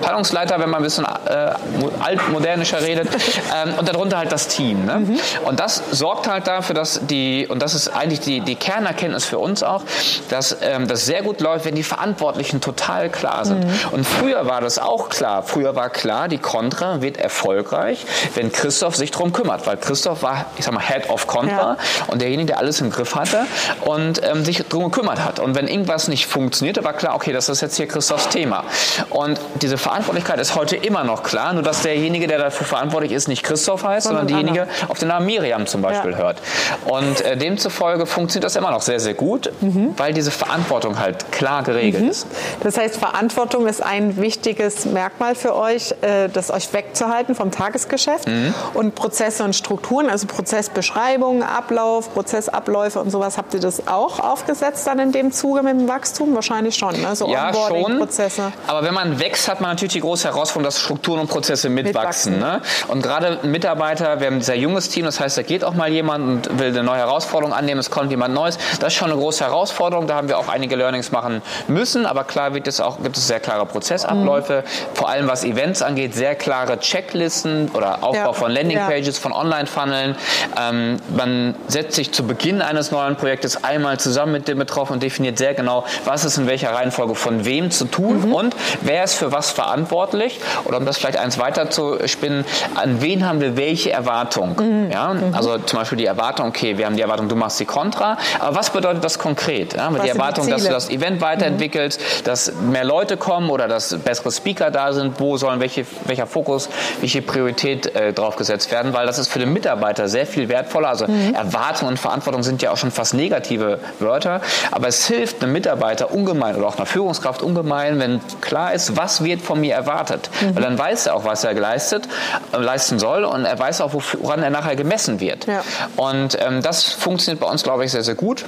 Abteilungsleiter, 0.00 0.58
wenn 0.58 0.70
man 0.70 0.80
ein 0.80 0.84
bisschen 0.84 1.04
äh, 1.04 1.52
altmodernischer 2.00 2.82
redet, 2.82 3.08
ähm, 3.54 3.74
und 3.78 3.88
darunter 3.88 4.18
halt 4.18 4.32
das 4.32 4.48
Team. 4.48 4.86
Ne? 4.86 5.00
Mhm. 5.00 5.20
Und 5.44 5.60
das 5.60 5.82
sorgt 5.90 6.28
halt 6.28 6.46
dafür, 6.46 6.74
dass 6.74 7.00
die, 7.06 7.46
und 7.48 7.60
das 7.60 7.74
ist 7.74 7.88
eigentlich 7.88 8.20
die, 8.20 8.40
die 8.40 8.56
Kernerkenntnis 8.56 9.24
für 9.24 9.38
uns 9.38 9.62
auch, 9.62 9.82
dass 10.28 10.56
ähm, 10.62 10.88
das 10.88 11.06
sehr 11.06 11.22
gut 11.22 11.40
läuft, 11.40 11.64
wenn 11.64 11.74
die 11.74 11.82
Verantwortlichen 11.82 12.60
total 12.60 13.10
klar 13.10 13.44
sind. 13.44 13.64
Mhm. 13.64 13.72
Und 13.92 14.04
früher 14.06 14.46
war 14.46 14.60
das 14.60 14.78
auch 14.78 15.08
klar. 15.08 15.42
Früher 15.42 15.76
war 15.76 15.90
klar, 15.90 16.28
die 16.28 16.38
Contra 16.38 17.02
wird 17.02 17.18
erfolgreich, 17.18 18.06
wenn 18.34 18.52
Christoph 18.52 18.96
sich 18.96 19.10
darum 19.10 19.32
kümmert, 19.32 19.66
weil 19.66 19.76
Christoph 19.76 20.22
war, 20.22 20.46
ich 20.56 20.64
sag 20.64 20.74
mal, 20.74 20.82
Head 20.82 21.10
of 21.10 21.26
Contra 21.26 21.50
ja. 21.50 21.76
und 22.06 22.22
derjenige, 22.22 22.46
der 22.48 22.58
alles 22.58 22.80
im 22.80 22.90
Griff 22.90 23.14
hatte 23.14 23.46
und 23.82 24.22
ähm, 24.24 24.44
sich 24.44 24.64
darum 24.68 24.90
gekümmert 24.90 25.22
hat. 25.22 25.40
Und 25.40 25.54
wenn 25.54 25.68
irgendwas 25.68 26.08
nicht 26.08 26.26
funktionierte, 26.26 26.84
war 26.84 26.94
klar, 26.94 27.14
okay, 27.14 27.32
das 27.32 27.48
ist 27.48 27.60
jetzt 27.60 27.76
hier 27.76 27.86
Christophs 27.86 28.28
Thema. 28.28 28.64
Und 29.10 29.40
diese 29.62 29.78
Verantwortlichkeit 29.90 30.38
ist 30.38 30.54
heute 30.54 30.76
immer 30.76 31.02
noch 31.02 31.24
klar, 31.24 31.52
nur 31.52 31.64
dass 31.64 31.82
derjenige, 31.82 32.28
der 32.28 32.38
dafür 32.38 32.64
verantwortlich 32.64 33.10
ist, 33.10 33.26
nicht 33.26 33.42
Christoph 33.42 33.82
heißt, 33.82 34.06
sondern, 34.06 34.28
sondern 34.28 34.46
diejenige 34.46 34.70
auf 34.86 35.00
den 35.00 35.08
Namen 35.08 35.26
Miriam 35.26 35.66
zum 35.66 35.82
Beispiel 35.82 36.12
ja. 36.12 36.18
hört. 36.18 36.40
Und 36.84 37.20
äh, 37.22 37.36
demzufolge 37.36 38.06
funktioniert 38.06 38.44
das 38.44 38.54
immer 38.54 38.70
noch 38.70 38.82
sehr, 38.82 39.00
sehr 39.00 39.14
gut, 39.14 39.50
mhm. 39.60 39.94
weil 39.96 40.12
diese 40.12 40.30
Verantwortung 40.30 41.00
halt 41.00 41.32
klar 41.32 41.64
geregelt 41.64 42.04
mhm. 42.04 42.10
ist. 42.10 42.28
Das 42.62 42.78
heißt, 42.78 42.98
Verantwortung 42.98 43.66
ist 43.66 43.82
ein 43.82 44.16
wichtiges 44.16 44.84
Merkmal 44.84 45.34
für 45.34 45.56
euch, 45.56 45.92
äh, 46.02 46.28
das 46.28 46.52
euch 46.52 46.72
wegzuhalten 46.72 47.34
vom 47.34 47.50
Tagesgeschäft 47.50 48.28
mhm. 48.28 48.54
und 48.74 48.94
Prozesse 48.94 49.42
und 49.42 49.56
Strukturen, 49.56 50.08
also 50.08 50.28
Prozessbeschreibungen, 50.28 51.42
Ablauf, 51.42 52.14
Prozessabläufe 52.14 53.00
und 53.00 53.10
sowas, 53.10 53.38
habt 53.38 53.54
ihr 53.54 53.60
das 53.60 53.88
auch 53.88 54.20
aufgesetzt 54.20 54.86
dann 54.86 55.00
in 55.00 55.10
dem 55.10 55.32
Zuge 55.32 55.64
mit 55.64 55.80
dem 55.80 55.88
Wachstum? 55.88 56.32
Wahrscheinlich 56.36 56.76
schon, 56.76 57.00
ne? 57.00 57.16
so 57.16 57.26
ja, 57.26 57.48
Onboarding-Prozesse. 57.48 58.52
Aber 58.68 58.84
wenn 58.84 58.94
man 58.94 59.18
wächst, 59.18 59.48
hat 59.48 59.60
man 59.60 59.79
natürlich 59.80 59.94
die 59.94 60.00
große 60.00 60.28
Herausforderung, 60.28 60.64
dass 60.64 60.78
Strukturen 60.80 61.20
und 61.20 61.28
Prozesse 61.28 61.68
mitwachsen. 61.70 62.34
mitwachsen. 62.34 62.38
Ne? 62.38 62.60
Und 62.88 63.02
gerade 63.02 63.38
Mitarbeiter, 63.46 64.20
wir 64.20 64.26
haben 64.26 64.36
ein 64.36 64.42
sehr 64.42 64.58
junges 64.58 64.90
Team, 64.90 65.06
das 65.06 65.20
heißt, 65.20 65.38
da 65.38 65.42
geht 65.42 65.64
auch 65.64 65.74
mal 65.74 65.90
jemand 65.90 66.48
und 66.48 66.58
will 66.58 66.68
eine 66.68 66.82
neue 66.82 66.98
Herausforderung 66.98 67.54
annehmen, 67.54 67.80
es 67.80 67.90
kommt 67.90 68.10
jemand 68.10 68.34
Neues. 68.34 68.58
Das 68.78 68.92
ist 68.92 68.98
schon 68.98 69.10
eine 69.10 69.18
große 69.18 69.44
Herausforderung, 69.44 70.06
da 70.06 70.16
haben 70.16 70.28
wir 70.28 70.38
auch 70.38 70.48
einige 70.48 70.76
Learnings 70.76 71.12
machen 71.12 71.40
müssen, 71.66 72.04
aber 72.04 72.24
klar 72.24 72.54
wird 72.54 72.66
es 72.66 72.80
auch, 72.80 73.02
gibt 73.02 73.16
es 73.16 73.26
sehr 73.26 73.40
klare 73.40 73.64
Prozessabläufe, 73.64 74.64
mhm. 74.64 74.96
vor 74.96 75.08
allem 75.08 75.28
was 75.28 75.44
Events 75.44 75.80
angeht, 75.80 76.14
sehr 76.14 76.34
klare 76.34 76.78
Checklisten 76.78 77.70
oder 77.72 78.04
Aufbau 78.04 78.14
ja. 78.14 78.32
von 78.32 78.50
Landingpages, 78.52 79.16
ja. 79.16 79.22
von 79.22 79.32
Online-Funneln. 79.32 80.16
Ähm, 80.60 80.96
man 81.16 81.54
setzt 81.68 81.96
sich 81.96 82.12
zu 82.12 82.26
Beginn 82.26 82.60
eines 82.60 82.90
neuen 82.90 83.16
Projektes 83.16 83.64
einmal 83.64 83.98
zusammen 83.98 84.32
mit 84.32 84.48
dem 84.48 84.58
Betroffenen 84.58 84.90
und 84.96 85.02
definiert 85.02 85.38
sehr 85.38 85.54
genau, 85.54 85.84
was 86.04 86.24
ist 86.24 86.36
in 86.36 86.46
welcher 86.46 86.72
Reihenfolge 86.72 87.14
von 87.14 87.44
wem 87.44 87.70
zu 87.70 87.86
tun 87.86 88.26
mhm. 88.26 88.34
und 88.34 88.56
wer 88.82 89.04
ist 89.04 89.14
für 89.14 89.32
was 89.32 89.50
verantwortlich 89.50 89.69
verantwortlich? 89.70 90.40
Oder 90.64 90.78
um 90.78 90.86
das 90.86 90.98
vielleicht 90.98 91.18
eins 91.18 91.38
weiter 91.38 91.70
zu 91.70 91.98
spinnen, 92.06 92.44
an 92.74 93.00
wen 93.00 93.26
haben 93.26 93.40
wir 93.40 93.56
welche 93.56 93.92
Erwartung? 93.92 94.56
Mhm. 94.58 94.90
Ja? 94.90 95.14
Mhm. 95.14 95.34
Also 95.34 95.58
zum 95.58 95.78
Beispiel 95.78 95.98
die 95.98 96.06
Erwartung, 96.06 96.48
okay, 96.48 96.76
wir 96.76 96.86
haben 96.86 96.96
die 96.96 97.02
Erwartung, 97.02 97.28
du 97.28 97.36
machst 97.36 97.60
die 97.60 97.64
Kontra, 97.64 98.18
aber 98.38 98.56
was 98.56 98.70
bedeutet 98.70 99.04
das 99.04 99.18
konkret? 99.18 99.74
Ja? 99.74 99.90
die 99.90 100.08
Erwartung, 100.08 100.46
die 100.46 100.52
dass 100.52 100.64
du 100.64 100.70
das 100.70 100.90
Event 100.90 101.20
weiterentwickelst, 101.20 102.00
mhm. 102.00 102.24
dass 102.24 102.52
mehr 102.54 102.84
Leute 102.84 103.16
kommen 103.16 103.50
oder 103.50 103.68
dass 103.68 103.96
bessere 103.98 104.32
Speaker 104.32 104.70
da 104.70 104.92
sind, 104.92 105.20
wo 105.20 105.36
sollen 105.36 105.60
welche, 105.60 105.86
welcher 106.06 106.26
Fokus, 106.26 106.68
welche 107.00 107.22
Priorität 107.22 107.94
äh, 107.94 108.12
drauf 108.12 108.36
gesetzt 108.36 108.72
werden, 108.72 108.92
weil 108.92 109.06
das 109.06 109.18
ist 109.18 109.28
für 109.28 109.38
den 109.38 109.52
Mitarbeiter 109.52 110.08
sehr 110.08 110.26
viel 110.26 110.48
wertvoller. 110.48 110.88
Also 110.88 111.06
mhm. 111.06 111.34
Erwartung 111.34 111.88
und 111.88 111.98
Verantwortung 111.98 112.42
sind 112.42 112.62
ja 112.62 112.72
auch 112.72 112.76
schon 112.76 112.90
fast 112.90 113.14
negative 113.14 113.78
Wörter, 114.00 114.40
aber 114.72 114.88
es 114.88 115.06
hilft 115.06 115.42
einem 115.42 115.52
Mitarbeiter 115.52 116.10
ungemein 116.12 116.56
oder 116.56 116.66
auch 116.66 116.76
einer 116.76 116.86
Führungskraft 116.86 117.42
ungemein, 117.42 117.98
wenn 118.00 118.20
klar 118.40 118.72
ist, 118.72 118.96
was 118.96 119.22
wird 119.22 119.42
von 119.42 119.59
mir 119.60 119.74
erwartet. 119.74 120.30
Mhm. 120.40 120.56
Weil 120.56 120.62
dann 120.62 120.78
weiß 120.78 121.06
er 121.06 121.14
auch, 121.14 121.24
was 121.24 121.44
er 121.44 121.54
geleistet, 121.54 122.08
äh, 122.52 122.56
leisten 122.56 122.98
soll 122.98 123.24
und 123.24 123.44
er 123.44 123.58
weiß 123.58 123.80
auch, 123.80 123.92
woran 123.92 124.42
er 124.42 124.50
nachher 124.50 124.76
gemessen 124.76 125.20
wird. 125.20 125.46
Ja. 125.46 125.62
Und 125.96 126.38
ähm, 126.40 126.62
das 126.62 126.84
funktioniert 126.92 127.40
bei 127.40 127.46
uns, 127.46 127.62
glaube 127.62 127.84
ich, 127.84 127.92
sehr, 127.92 128.02
sehr 128.02 128.14
gut. 128.14 128.44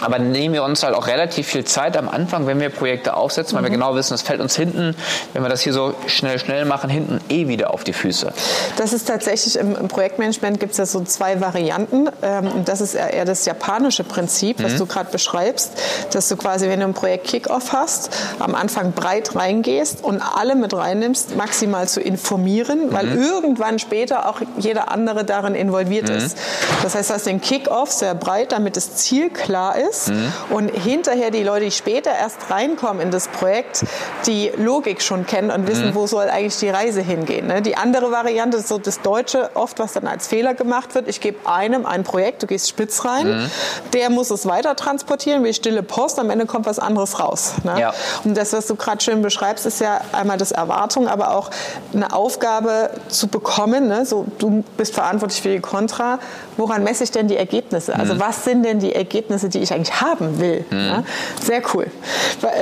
Aber 0.00 0.18
nehmen 0.18 0.54
wir 0.54 0.62
uns 0.62 0.82
halt 0.82 0.94
auch 0.94 1.06
relativ 1.06 1.46
viel 1.46 1.64
Zeit 1.64 1.96
am 1.96 2.08
Anfang, 2.08 2.46
wenn 2.46 2.60
wir 2.60 2.70
Projekte 2.70 3.14
aufsetzen, 3.14 3.54
weil 3.54 3.62
mhm. 3.62 3.66
wir 3.66 3.72
genau 3.72 3.94
wissen, 3.94 4.14
es 4.14 4.22
fällt 4.22 4.40
uns 4.40 4.56
hinten, 4.56 4.96
wenn 5.32 5.42
wir 5.42 5.48
das 5.48 5.60
hier 5.60 5.72
so 5.72 5.94
schnell, 6.06 6.38
schnell 6.38 6.64
machen, 6.64 6.90
hinten 6.90 7.20
eh 7.28 7.48
wieder 7.48 7.72
auf 7.72 7.84
die 7.84 7.92
Füße. 7.92 8.32
Das 8.76 8.92
ist 8.92 9.06
tatsächlich 9.06 9.56
im, 9.56 9.76
im 9.76 9.88
Projektmanagement 9.88 10.60
gibt 10.60 10.72
es 10.72 10.78
ja 10.78 10.86
so 10.86 11.02
zwei 11.02 11.40
Varianten. 11.40 12.08
Ähm, 12.22 12.64
das 12.64 12.80
ist 12.80 12.94
eher 12.94 13.24
das 13.24 13.44
japanische 13.44 14.04
Prinzip, 14.04 14.62
was 14.62 14.72
mhm. 14.72 14.78
du 14.78 14.86
gerade 14.86 15.10
beschreibst, 15.10 15.72
dass 16.12 16.28
du 16.28 16.36
quasi, 16.36 16.68
wenn 16.68 16.80
du 16.80 16.86
ein 16.86 16.94
Projekt 16.94 17.26
Kickoff 17.26 17.72
hast, 17.72 18.10
am 18.38 18.54
Anfang 18.54 18.92
breit 18.92 19.36
reingehst 19.36 20.02
und 20.02 20.20
alle 20.20 20.54
mit 20.54 20.74
reinnimmst, 20.74 21.36
maximal 21.36 21.88
zu 21.88 22.00
informieren, 22.00 22.92
weil 22.92 23.06
mhm. 23.06 23.22
irgendwann 23.22 23.78
später 23.78 24.28
auch 24.28 24.40
jeder 24.58 24.90
andere 24.90 25.24
darin 25.24 25.54
involviert 25.54 26.08
mhm. 26.08 26.16
ist. 26.16 26.38
Das 26.82 26.94
heißt, 26.94 27.10
du 27.10 27.14
hast 27.14 27.26
den 27.26 27.40
Kickoff 27.40 27.92
sehr 27.92 28.14
breit, 28.14 28.52
damit 28.52 28.76
das 28.76 28.96
Ziel 28.96 29.30
klar 29.30 29.76
ist 29.76 29.89
ist 29.90 30.08
mhm. 30.08 30.32
und 30.50 30.68
hinterher 30.70 31.30
die 31.30 31.42
Leute, 31.42 31.66
die 31.66 31.70
später 31.70 32.10
erst 32.10 32.50
reinkommen 32.50 33.02
in 33.02 33.10
das 33.10 33.28
Projekt, 33.28 33.84
die 34.26 34.50
Logik 34.56 35.02
schon 35.02 35.26
kennen 35.26 35.50
und 35.50 35.66
wissen, 35.66 35.88
mhm. 35.88 35.94
wo 35.94 36.06
soll 36.06 36.28
eigentlich 36.28 36.58
die 36.58 36.68
Reise 36.68 37.00
hingehen. 37.00 37.46
Ne? 37.46 37.62
Die 37.62 37.76
andere 37.76 38.10
Variante 38.10 38.58
ist 38.58 38.68
so 38.68 38.78
das 38.78 39.00
Deutsche, 39.02 39.50
oft 39.54 39.78
was 39.78 39.92
dann 39.92 40.06
als 40.06 40.26
Fehler 40.26 40.54
gemacht 40.54 40.94
wird. 40.94 41.08
Ich 41.08 41.20
gebe 41.20 41.48
einem 41.48 41.86
ein 41.86 42.04
Projekt, 42.04 42.42
du 42.42 42.46
gehst 42.46 42.68
spitz 42.68 43.04
rein, 43.04 43.26
mhm. 43.26 43.50
der 43.92 44.10
muss 44.10 44.30
es 44.30 44.46
weiter 44.46 44.76
transportieren, 44.76 45.44
wie 45.44 45.52
stille 45.52 45.82
Post, 45.82 46.18
am 46.18 46.30
Ende 46.30 46.46
kommt 46.46 46.66
was 46.66 46.78
anderes 46.78 47.18
raus. 47.18 47.54
Ne? 47.64 47.80
Ja. 47.80 47.94
Und 48.24 48.36
das, 48.36 48.52
was 48.52 48.66
du 48.66 48.76
gerade 48.76 49.02
schön 49.02 49.22
beschreibst, 49.22 49.66
ist 49.66 49.80
ja 49.80 50.00
einmal 50.12 50.38
das 50.38 50.52
Erwartung, 50.52 51.08
aber 51.08 51.36
auch 51.36 51.50
eine 51.92 52.12
Aufgabe 52.12 52.90
zu 53.08 53.28
bekommen. 53.28 53.88
Ne? 53.88 54.06
So, 54.06 54.26
du 54.38 54.64
bist 54.76 54.94
verantwortlich 54.94 55.42
für 55.42 55.48
die 55.48 55.60
Contra. 55.60 56.18
Woran 56.56 56.84
messe 56.84 57.04
ich 57.04 57.10
denn 57.10 57.28
die 57.28 57.36
Ergebnisse? 57.36 57.94
Also 57.94 58.14
mhm. 58.14 58.20
was 58.20 58.44
sind 58.44 58.62
denn 58.64 58.78
die 58.78 58.94
Ergebnisse, 58.94 59.48
die 59.48 59.60
ich 59.60 59.72
eigentlich 59.80 60.00
haben 60.00 60.38
will. 60.38 60.64
Mhm. 60.70 60.78
Ja? 60.78 61.02
Sehr 61.42 61.62
cool. 61.74 61.86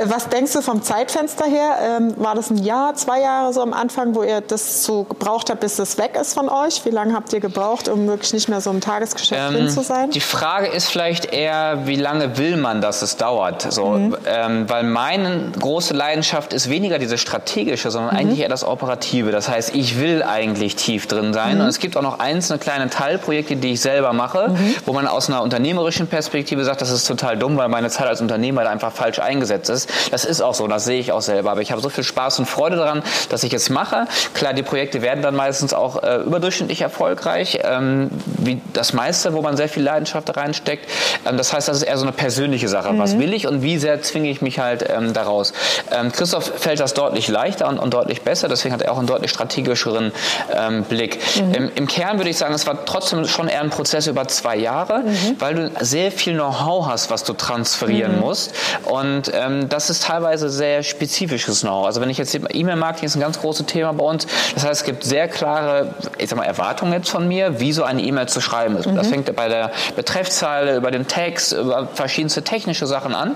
Was 0.05 0.29
denkst 0.29 0.53
du 0.53 0.61
vom 0.61 0.81
Zeitfenster 0.81 1.45
her? 1.45 1.77
Ähm, 1.81 2.13
war 2.17 2.35
das 2.35 2.49
ein 2.49 2.57
Jahr, 2.57 2.95
zwei 2.95 3.21
Jahre 3.21 3.53
so 3.53 3.61
am 3.61 3.73
Anfang, 3.73 4.15
wo 4.15 4.23
ihr 4.23 4.41
das 4.41 4.83
so 4.83 5.03
gebraucht 5.03 5.49
habt, 5.49 5.59
bis 5.59 5.75
das 5.75 5.97
weg 5.97 6.17
ist 6.19 6.33
von 6.33 6.49
euch? 6.49 6.85
Wie 6.85 6.89
lange 6.89 7.13
habt 7.13 7.33
ihr 7.33 7.39
gebraucht, 7.39 7.87
um 7.87 8.07
wirklich 8.07 8.33
nicht 8.33 8.49
mehr 8.49 8.61
so 8.61 8.69
im 8.71 8.81
Tagesgeschäft 8.81 9.41
ähm, 9.49 9.53
drin 9.53 9.69
zu 9.69 9.81
sein? 9.81 10.11
Die 10.11 10.19
Frage 10.19 10.67
ist 10.67 10.89
vielleicht 10.89 11.33
eher, 11.33 11.85
wie 11.85 11.95
lange 11.95 12.37
will 12.37 12.57
man, 12.57 12.81
dass 12.81 13.01
es 13.01 13.17
dauert? 13.17 13.71
So, 13.71 13.91
mhm. 13.91 14.17
ähm, 14.25 14.69
weil 14.69 14.83
meine 14.83 15.51
große 15.59 15.93
Leidenschaft 15.93 16.53
ist 16.53 16.69
weniger 16.69 16.99
diese 16.99 17.17
strategische, 17.17 17.91
sondern 17.91 18.13
mhm. 18.13 18.19
eigentlich 18.19 18.39
eher 18.39 18.49
das 18.49 18.63
operative. 18.63 19.31
Das 19.31 19.49
heißt, 19.49 19.75
ich 19.75 19.99
will 19.99 20.23
eigentlich 20.23 20.75
tief 20.75 21.07
drin 21.07 21.33
sein. 21.33 21.55
Mhm. 21.55 21.61
Und 21.61 21.67
es 21.67 21.79
gibt 21.79 21.97
auch 21.97 22.01
noch 22.01 22.19
einzelne 22.19 22.59
kleine 22.59 22.89
Teilprojekte, 22.89 23.55
die 23.55 23.73
ich 23.73 23.81
selber 23.81 24.13
mache, 24.13 24.49
mhm. 24.49 24.75
wo 24.85 24.93
man 24.93 25.07
aus 25.07 25.29
einer 25.29 25.41
unternehmerischen 25.41 26.07
Perspektive 26.07 26.63
sagt, 26.63 26.81
das 26.81 26.91
ist 26.91 27.08
total 27.09 27.37
dumm, 27.37 27.57
weil 27.57 27.67
meine 27.67 27.89
Zeit 27.89 28.07
als 28.07 28.21
Unternehmer 28.21 28.63
da 28.63 28.69
einfach 28.69 28.91
falsch 28.91 29.19
eingesetzt 29.19 29.69
ist. 29.69 29.89
Das 30.11 30.25
ist 30.25 30.41
auch 30.41 30.53
so, 30.53 30.67
das 30.67 30.85
sehe 30.85 30.99
ich 30.99 31.11
auch 31.11 31.21
selber. 31.21 31.51
Aber 31.51 31.61
ich 31.61 31.71
habe 31.71 31.81
so 31.81 31.89
viel 31.89 32.03
Spaß 32.03 32.39
und 32.39 32.45
Freude 32.45 32.77
daran, 32.77 33.03
dass 33.29 33.43
ich 33.43 33.53
es 33.53 33.69
mache. 33.69 34.05
Klar, 34.33 34.53
die 34.53 34.63
Projekte 34.63 35.01
werden 35.01 35.21
dann 35.21 35.35
meistens 35.35 35.73
auch 35.73 36.01
äh, 36.03 36.17
überdurchschnittlich 36.17 36.81
erfolgreich, 36.81 37.59
ähm, 37.63 38.09
wie 38.37 38.61
das 38.73 38.93
meiste, 38.93 39.33
wo 39.33 39.41
man 39.41 39.57
sehr 39.57 39.69
viel 39.69 39.83
Leidenschaft 39.83 40.35
reinsteckt. 40.35 40.89
Ähm, 41.25 41.37
das 41.37 41.53
heißt, 41.53 41.67
das 41.67 41.77
ist 41.77 41.83
eher 41.83 41.97
so 41.97 42.03
eine 42.03 42.11
persönliche 42.11 42.67
Sache. 42.67 42.93
Mhm. 42.93 42.99
Was 42.99 43.17
will 43.17 43.33
ich 43.33 43.47
und 43.47 43.61
wie 43.61 43.77
sehr 43.77 44.01
zwinge 44.01 44.29
ich 44.29 44.41
mich 44.41 44.59
halt 44.59 44.85
ähm, 44.89 45.13
daraus? 45.13 45.53
Ähm, 45.91 46.11
Christoph 46.11 46.51
fällt 46.57 46.79
das 46.79 46.93
deutlich 46.93 47.27
leichter 47.27 47.67
und, 47.67 47.79
und, 47.79 47.93
deutlich 47.93 48.21
besser, 48.21 48.47
deswegen 48.47 48.73
hat 48.73 48.81
er 48.81 48.91
auch 48.91 48.97
einen 48.97 49.07
deutlich 49.07 49.31
strategischeren 49.31 50.11
ähm, 50.55 50.83
Blick. 50.83 51.19
Mhm. 51.35 51.53
Im, 51.53 51.71
Im, 51.75 51.87
Kern 51.87 52.17
würde 52.17 52.29
ich 52.29 52.37
sagen, 52.37 52.53
es 52.53 52.67
war 52.67 52.85
trotzdem 52.85 53.25
schon 53.27 53.47
eher 53.47 53.61
ein 53.61 53.69
Prozess 53.69 54.07
über 54.07 54.27
zwei 54.27 54.55
Jahre, 54.55 54.99
mhm. 54.99 55.35
weil 55.39 55.55
du 55.55 55.71
sehr 55.79 56.11
viel 56.11 56.33
Know-how 56.33 56.87
hast, 56.87 56.98
was 57.09 57.23
du 57.23 57.33
transferieren 57.33 58.15
mhm. 58.15 58.21
musst. 58.21 58.53
Und 58.85 59.31
ähm, 59.33 59.69
das 59.69 59.89
ist 59.89 60.03
teilweise 60.03 60.49
sehr 60.49 60.83
spezifisches 60.83 61.61
Know-how. 61.61 61.85
Also 61.85 62.01
wenn 62.01 62.09
ich 62.09 62.17
jetzt 62.17 62.35
E-Mail-Marketing 62.35 63.05
ist 63.05 63.15
ein 63.15 63.21
ganz 63.21 63.39
großes 63.39 63.65
Thema 63.65 63.93
bei 63.93 64.03
uns. 64.03 64.27
Das 64.53 64.65
heißt, 64.65 64.81
es 64.81 64.83
gibt 64.83 65.03
sehr 65.03 65.27
klare, 65.27 65.93
ich 66.17 66.29
sag 66.29 66.37
mal, 66.37 66.45
Erwartungen 66.45 66.93
jetzt 66.93 67.09
von 67.09 67.27
mir, 67.27 67.59
wie 67.59 67.71
so 67.71 67.83
eine 67.83 68.01
E-Mail 68.01 68.27
zu 68.27 68.41
schreiben 68.41 68.77
ist. 68.77 68.87
Mhm. 68.87 68.95
Das 68.95 69.07
fängt 69.07 69.35
bei 69.35 69.47
der 69.47 69.71
Betreffzeile, 69.95 70.75
über 70.75 70.91
den 70.91 71.07
Text, 71.07 71.53
über 71.53 71.87
verschiedenste 71.93 72.43
technische 72.43 72.87
Sachen 72.87 73.15
an, 73.15 73.35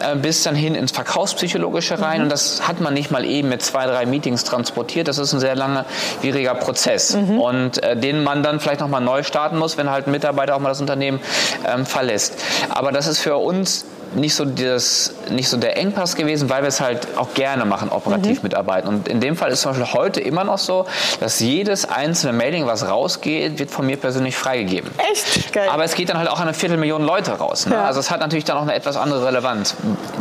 äh, 0.00 0.16
bis 0.16 0.42
dann 0.42 0.54
hin 0.54 0.74
ins 0.74 0.92
Verkaufspsychologische 0.92 2.00
rein. 2.00 2.18
Mhm. 2.18 2.22
Und 2.24 2.30
das 2.30 2.66
hat 2.68 2.80
man 2.80 2.94
nicht 2.94 3.10
mal 3.10 3.24
eben 3.24 3.48
mit 3.48 3.62
zwei, 3.62 3.86
drei 3.86 4.06
Meetings 4.06 4.44
transportiert. 4.44 5.08
Das 5.08 5.18
ist 5.18 5.32
ein 5.32 5.40
sehr 5.40 5.56
langwieriger 5.56 6.54
Prozess. 6.54 7.16
Mhm. 7.16 7.38
Und 7.40 7.82
äh, 7.82 7.96
den 7.96 8.22
man 8.22 8.42
dann 8.42 8.60
vielleicht 8.60 8.80
nochmal 8.80 9.00
neu 9.00 9.22
starten 9.22 9.58
muss, 9.58 9.76
wenn 9.76 9.90
halt 9.90 10.06
ein 10.06 10.10
Mitarbeiter 10.10 10.56
auch 10.56 10.60
mal 10.60 10.68
das 10.68 10.80
Unternehmen 10.80 11.20
ähm, 11.66 11.86
verlässt. 11.86 12.34
Aber 12.68 12.92
das 12.92 12.99
ist 13.06 13.20
für 13.20 13.36
uns 13.36 13.84
nicht 14.14 14.34
so, 14.34 14.44
das, 14.44 15.14
nicht 15.30 15.48
so 15.48 15.56
der 15.56 15.76
Engpass 15.76 16.16
gewesen, 16.16 16.50
weil 16.50 16.62
wir 16.62 16.68
es 16.68 16.80
halt 16.80 17.06
auch 17.16 17.34
gerne 17.34 17.64
machen, 17.64 17.90
operativ 17.90 18.38
mhm. 18.38 18.48
mitarbeiten. 18.48 18.88
Und 18.88 19.08
in 19.08 19.20
dem 19.20 19.36
Fall 19.36 19.50
ist 19.50 19.62
zum 19.62 19.72
Beispiel 19.72 19.92
heute 19.92 20.20
immer 20.20 20.44
noch 20.44 20.58
so, 20.58 20.86
dass 21.20 21.40
jedes 21.40 21.88
einzelne 21.88 22.32
Mailing, 22.32 22.66
was 22.66 22.88
rausgeht, 22.88 23.58
wird 23.58 23.70
von 23.70 23.86
mir 23.86 23.96
persönlich 23.96 24.36
freigegeben. 24.36 24.90
Echt? 25.12 25.52
Geil. 25.52 25.68
Aber 25.70 25.84
es 25.84 25.94
geht 25.94 26.08
dann 26.08 26.18
halt 26.18 26.28
auch 26.28 26.38
an 26.38 26.48
eine 26.48 26.54
Viertelmillion 26.54 27.02
Leute 27.02 27.32
raus. 27.32 27.66
Ne? 27.66 27.74
Ja. 27.74 27.84
Also 27.84 28.00
es 28.00 28.10
hat 28.10 28.20
natürlich 28.20 28.44
dann 28.44 28.56
auch 28.56 28.62
eine 28.62 28.74
etwas 28.74 28.96
andere 28.96 29.26
Relevanz. 29.26 29.76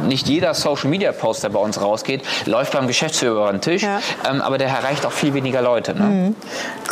Nicht 0.05 0.27
jeder 0.27 0.53
Social 0.53 0.89
Media 0.89 1.11
Post, 1.11 1.43
der 1.43 1.49
bei 1.49 1.59
uns 1.59 1.81
rausgeht, 1.81 2.23
läuft 2.45 2.73
beim 2.73 2.87
Geschäftsführer 2.87 3.31
über 3.31 3.51
den 3.51 3.61
Tisch, 3.61 3.83
ja. 3.83 3.99
ähm, 4.29 4.41
aber 4.41 4.57
der 4.57 4.67
erreicht 4.67 5.05
auch 5.05 5.11
viel 5.11 5.33
weniger 5.33 5.61
Leute. 5.61 5.93
Ne? 5.93 6.03
Mhm. 6.03 6.35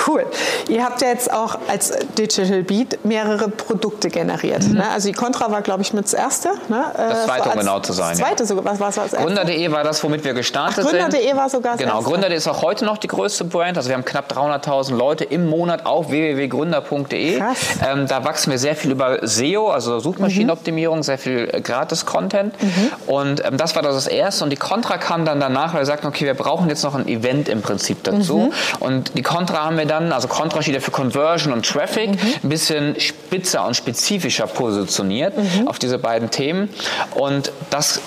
Cool. 0.07 0.25
Ihr 0.67 0.83
habt 0.83 1.01
ja 1.01 1.09
jetzt 1.09 1.31
auch 1.31 1.57
als 1.67 1.91
Digital 2.17 2.63
Beat 2.63 3.05
mehrere 3.05 3.49
Produkte 3.49 4.09
generiert. 4.09 4.63
Mhm. 4.63 4.75
Ne? 4.75 4.89
Also 4.89 5.07
die 5.07 5.13
Contra 5.13 5.51
war, 5.51 5.61
glaube 5.61 5.81
ich, 5.81 5.93
mit 5.93 6.05
das 6.05 6.13
erste. 6.13 6.49
Ne? 6.69 6.86
Das 6.95 7.25
zweite, 7.25 7.49
um 7.49 7.59
genau 7.59 7.79
zu 7.79 7.93
sein. 7.93 8.17
Das 8.17 8.19
zweite 8.19 8.45
sogar. 8.45 8.65
Was 8.65 8.79
war 8.79 8.91
das 8.91 9.11
Gründer.de 9.11 9.71
war 9.71 9.83
das, 9.83 10.03
womit 10.03 10.23
wir 10.23 10.33
gestartet 10.33 10.83
Ach, 10.85 10.89
Gründer.de 10.89 11.21
sind. 11.21 11.37
war 11.37 11.49
sogar 11.49 11.73
das 11.73 11.81
Genau, 11.81 12.01
Gründer.de 12.01 12.37
ist 12.37 12.47
auch 12.47 12.61
heute 12.61 12.85
noch 12.85 12.97
die 12.97 13.07
größte 13.07 13.45
Brand. 13.45 13.77
Also 13.77 13.89
wir 13.89 13.95
haben 13.95 14.05
knapp 14.05 14.31
300.000 14.31 14.95
Leute 14.95 15.23
im 15.23 15.49
Monat 15.49 15.85
auf 15.85 16.09
www.gründer.de. 16.09 17.41
Ähm, 17.87 18.07
da 18.07 18.23
wachsen 18.23 18.51
wir 18.51 18.59
sehr 18.59 18.75
viel 18.75 18.91
über 18.91 19.19
SEO, 19.21 19.69
also 19.69 19.99
Suchmaschinenoptimierung, 19.99 20.99
mhm. 20.99 21.03
sehr 21.03 21.17
viel 21.17 21.49
äh, 21.51 21.61
Gratis-Content. 21.61 22.61
Mhm. 22.61 22.91
Und 23.07 23.45
ähm, 23.45 23.57
das 23.57 23.75
war 23.75 23.81
das 23.81 24.07
erste. 24.07 24.43
Und 24.43 24.49
die 24.51 24.57
Contra 24.57 24.97
kam 24.97 25.25
dann 25.25 25.39
danach, 25.39 25.73
weil 25.73 25.81
wir 25.81 25.85
sagten, 25.85 26.07
okay, 26.07 26.25
wir 26.25 26.33
brauchen 26.33 26.69
jetzt 26.69 26.83
noch 26.83 26.95
ein 26.95 27.07
Event 27.07 27.49
im 27.49 27.61
Prinzip 27.61 28.03
dazu. 28.03 28.37
Mhm. 28.37 28.53
Und 28.79 29.17
die 29.17 29.23
Contra 29.23 29.65
haben 29.65 29.77
wir 29.77 29.85
dann, 29.85 30.11
also 30.11 30.27
Contra 30.27 30.61
steht 30.61 30.75
ja 30.75 30.79
für 30.79 30.91
Conversion 30.91 31.53
und 31.53 31.65
Traffic, 31.65 32.11
mhm. 32.11 32.19
ein 32.43 32.49
bisschen 32.49 32.99
spitzer 32.99 33.65
und 33.65 33.75
spezifischer 33.75 34.47
positioniert 34.47 35.37
mhm. 35.37 35.67
auf 35.67 35.79
diese 35.79 35.97
beiden 35.97 36.29
Themen. 36.29 36.69
Und 37.11 37.51
das 37.69 38.01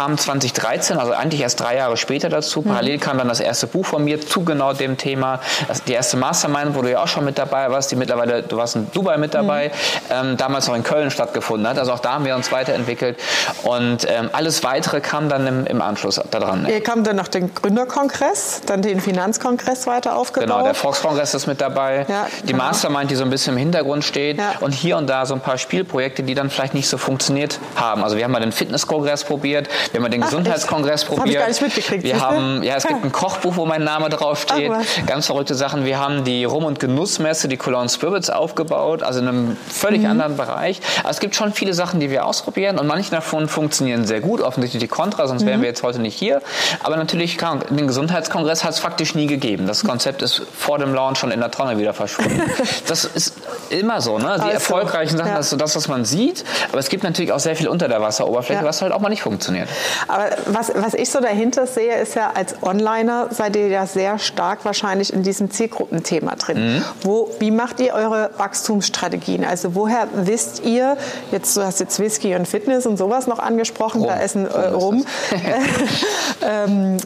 kam 0.00 0.16
2013, 0.16 0.96
also 0.96 1.12
eigentlich 1.12 1.42
erst 1.42 1.60
drei 1.60 1.76
Jahre 1.76 1.98
später 1.98 2.30
dazu. 2.30 2.62
Parallel 2.62 2.96
kam 2.96 3.18
dann 3.18 3.28
das 3.28 3.38
erste 3.38 3.66
Buch 3.66 3.84
von 3.84 4.02
mir 4.02 4.18
zu 4.18 4.44
genau 4.44 4.72
dem 4.72 4.96
Thema. 4.96 5.40
Das, 5.68 5.84
die 5.84 5.92
erste 5.92 6.16
Mastermind, 6.16 6.74
wo 6.74 6.80
du 6.80 6.90
ja 6.90 7.02
auch 7.02 7.08
schon 7.08 7.26
mit 7.26 7.36
dabei 7.36 7.70
warst, 7.70 7.90
die 7.90 7.96
mittlerweile, 7.96 8.42
du 8.42 8.56
warst 8.56 8.76
in 8.76 8.90
Dubai 8.92 9.18
mit 9.18 9.34
dabei, 9.34 9.68
mhm. 9.68 10.30
ähm, 10.30 10.36
damals 10.38 10.68
noch 10.68 10.74
in 10.74 10.84
Köln 10.84 11.10
stattgefunden 11.10 11.68
hat. 11.68 11.78
Also 11.78 11.92
auch 11.92 11.98
da 11.98 12.14
haben 12.14 12.24
wir 12.24 12.34
uns 12.34 12.50
weiterentwickelt. 12.50 13.18
Und 13.64 14.06
ähm, 14.08 14.30
alles 14.32 14.64
Weitere 14.64 15.02
kam 15.02 15.28
dann 15.28 15.46
im, 15.46 15.66
im 15.66 15.82
Anschluss 15.82 16.18
daran. 16.30 16.66
Ihr 16.66 16.82
kam 16.82 17.04
dann 17.04 17.16
noch 17.16 17.28
den 17.28 17.54
Gründerkongress, 17.54 18.62
dann 18.64 18.80
den 18.80 19.02
Finanzkongress 19.02 19.86
weiter 19.86 20.16
aufgebaut. 20.16 20.48
Genau, 20.48 20.64
der 20.64 20.72
Volkskongress 20.74 21.34
ist 21.34 21.46
mit 21.46 21.60
dabei. 21.60 22.06
Ja, 22.08 22.26
die 22.44 22.52
genau. 22.52 22.64
Mastermind, 22.64 23.10
die 23.10 23.16
so 23.16 23.24
ein 23.24 23.30
bisschen 23.30 23.52
im 23.52 23.58
Hintergrund 23.58 24.02
steht. 24.02 24.38
Ja. 24.38 24.54
Und 24.60 24.72
hier 24.72 24.96
und 24.96 25.10
da 25.10 25.26
so 25.26 25.34
ein 25.34 25.40
paar 25.40 25.58
Spielprojekte, 25.58 26.22
die 26.22 26.34
dann 26.34 26.48
vielleicht 26.48 26.72
nicht 26.72 26.88
so 26.88 26.96
funktioniert 26.96 27.58
haben. 27.76 28.02
Also 28.02 28.16
wir 28.16 28.24
haben 28.24 28.32
mal 28.32 28.40
den 28.40 28.52
Fitnesskongress 28.52 29.24
probiert. 29.24 29.68
Wenn 29.92 30.02
man 30.02 30.10
den 30.10 30.20
Gesundheitskongress 30.30 31.04
Ach, 31.04 31.08
probiert. 31.08 31.20
Hab 31.22 31.30
ich 31.30 31.38
gar 31.38 31.48
nicht 31.48 31.62
mitgekriegt. 31.62 32.04
Wir 32.04 32.20
haben, 32.20 32.62
ja, 32.62 32.76
es 32.76 32.86
gibt 32.86 33.04
ein 33.04 33.12
Kochbuch, 33.12 33.56
wo 33.56 33.66
mein 33.66 33.84
Name 33.84 34.08
draufsteht. 34.08 34.70
Ach, 34.72 35.06
Ganz 35.06 35.26
verrückte 35.26 35.54
Sachen. 35.54 35.84
Wir 35.84 35.98
haben 35.98 36.24
die 36.24 36.44
Rum- 36.44 36.64
und 36.64 36.80
Genussmesse, 36.80 37.48
die 37.48 37.56
Cologne 37.56 37.88
Spirits 37.88 38.30
aufgebaut, 38.30 39.02
also 39.02 39.20
in 39.20 39.28
einem 39.28 39.56
völlig 39.68 40.02
mhm. 40.02 40.10
anderen 40.10 40.36
Bereich. 40.36 40.80
Also 40.98 41.10
es 41.10 41.20
gibt 41.20 41.34
schon 41.34 41.52
viele 41.52 41.74
Sachen, 41.74 42.00
die 42.00 42.10
wir 42.10 42.24
ausprobieren 42.26 42.78
und 42.78 42.86
manche 42.86 43.10
davon 43.10 43.48
funktionieren 43.48 44.04
sehr 44.04 44.20
gut. 44.20 44.40
Offensichtlich 44.40 44.80
die 44.80 44.88
Contra, 44.88 45.26
sonst 45.26 45.42
mhm. 45.42 45.46
wären 45.46 45.60
wir 45.62 45.68
jetzt 45.68 45.82
heute 45.82 46.00
nicht 46.00 46.18
hier. 46.18 46.42
Aber 46.82 46.96
natürlich, 46.96 47.38
den 47.70 47.86
Gesundheitskongress 47.86 48.64
hat 48.64 48.72
es 48.72 48.78
faktisch 48.78 49.14
nie 49.14 49.26
gegeben. 49.26 49.66
Das 49.66 49.84
Konzept 49.84 50.22
ist 50.22 50.42
vor 50.56 50.78
dem 50.78 50.94
Launch 50.94 51.18
schon 51.18 51.30
in 51.30 51.40
der 51.40 51.50
Tonne 51.50 51.78
wieder 51.78 51.94
verschwunden. 51.94 52.42
das 52.86 53.04
ist 53.04 53.34
immer 53.70 54.00
so, 54.00 54.18
ne? 54.18 54.34
Die 54.36 54.42
also, 54.42 54.48
erfolgreichen 54.48 55.16
Sachen, 55.16 55.30
ja. 55.30 55.36
das 55.36 55.46
ist 55.46 55.50
so 55.50 55.56
das, 55.56 55.76
was 55.76 55.88
man 55.88 56.04
sieht. 56.04 56.44
Aber 56.70 56.78
es 56.78 56.88
gibt 56.88 57.04
natürlich 57.04 57.32
auch 57.32 57.40
sehr 57.40 57.56
viel 57.56 57.68
unter 57.68 57.88
der 57.88 58.00
Wasseroberfläche, 58.00 58.62
ja. 58.62 58.66
was 58.66 58.82
halt 58.82 58.92
auch 58.92 59.00
mal 59.00 59.08
nicht 59.08 59.22
funktioniert. 59.22 59.68
Aber 60.08 60.30
was, 60.46 60.72
was 60.74 60.94
ich 60.94 61.10
so 61.10 61.20
dahinter 61.20 61.66
sehe, 61.66 61.96
ist 61.96 62.14
ja, 62.14 62.32
als 62.34 62.62
Onliner 62.62 63.28
seid 63.30 63.56
ihr 63.56 63.68
ja 63.68 63.86
sehr 63.86 64.18
stark 64.18 64.64
wahrscheinlich 64.64 65.12
in 65.12 65.22
diesem 65.22 65.50
Zielgruppenthema 65.50 66.34
drin. 66.36 66.76
Mhm. 66.76 66.84
Wo, 67.02 67.30
wie 67.38 67.50
macht 67.50 67.80
ihr 67.80 67.94
eure 67.94 68.30
Wachstumsstrategien? 68.36 69.44
Also 69.44 69.74
woher 69.74 70.08
wisst 70.14 70.64
ihr, 70.64 70.96
jetzt 71.30 71.56
du 71.56 71.62
hast 71.62 71.80
jetzt 71.80 71.98
Whisky 71.98 72.34
und 72.34 72.46
Fitness 72.46 72.86
und 72.86 72.96
sowas 72.96 73.26
noch 73.26 73.38
angesprochen, 73.38 74.00
rum. 74.00 74.08
da 74.08 74.20
essen 74.20 74.46
äh, 74.46 74.68
rum. 74.68 75.04
ähm, 76.42 76.98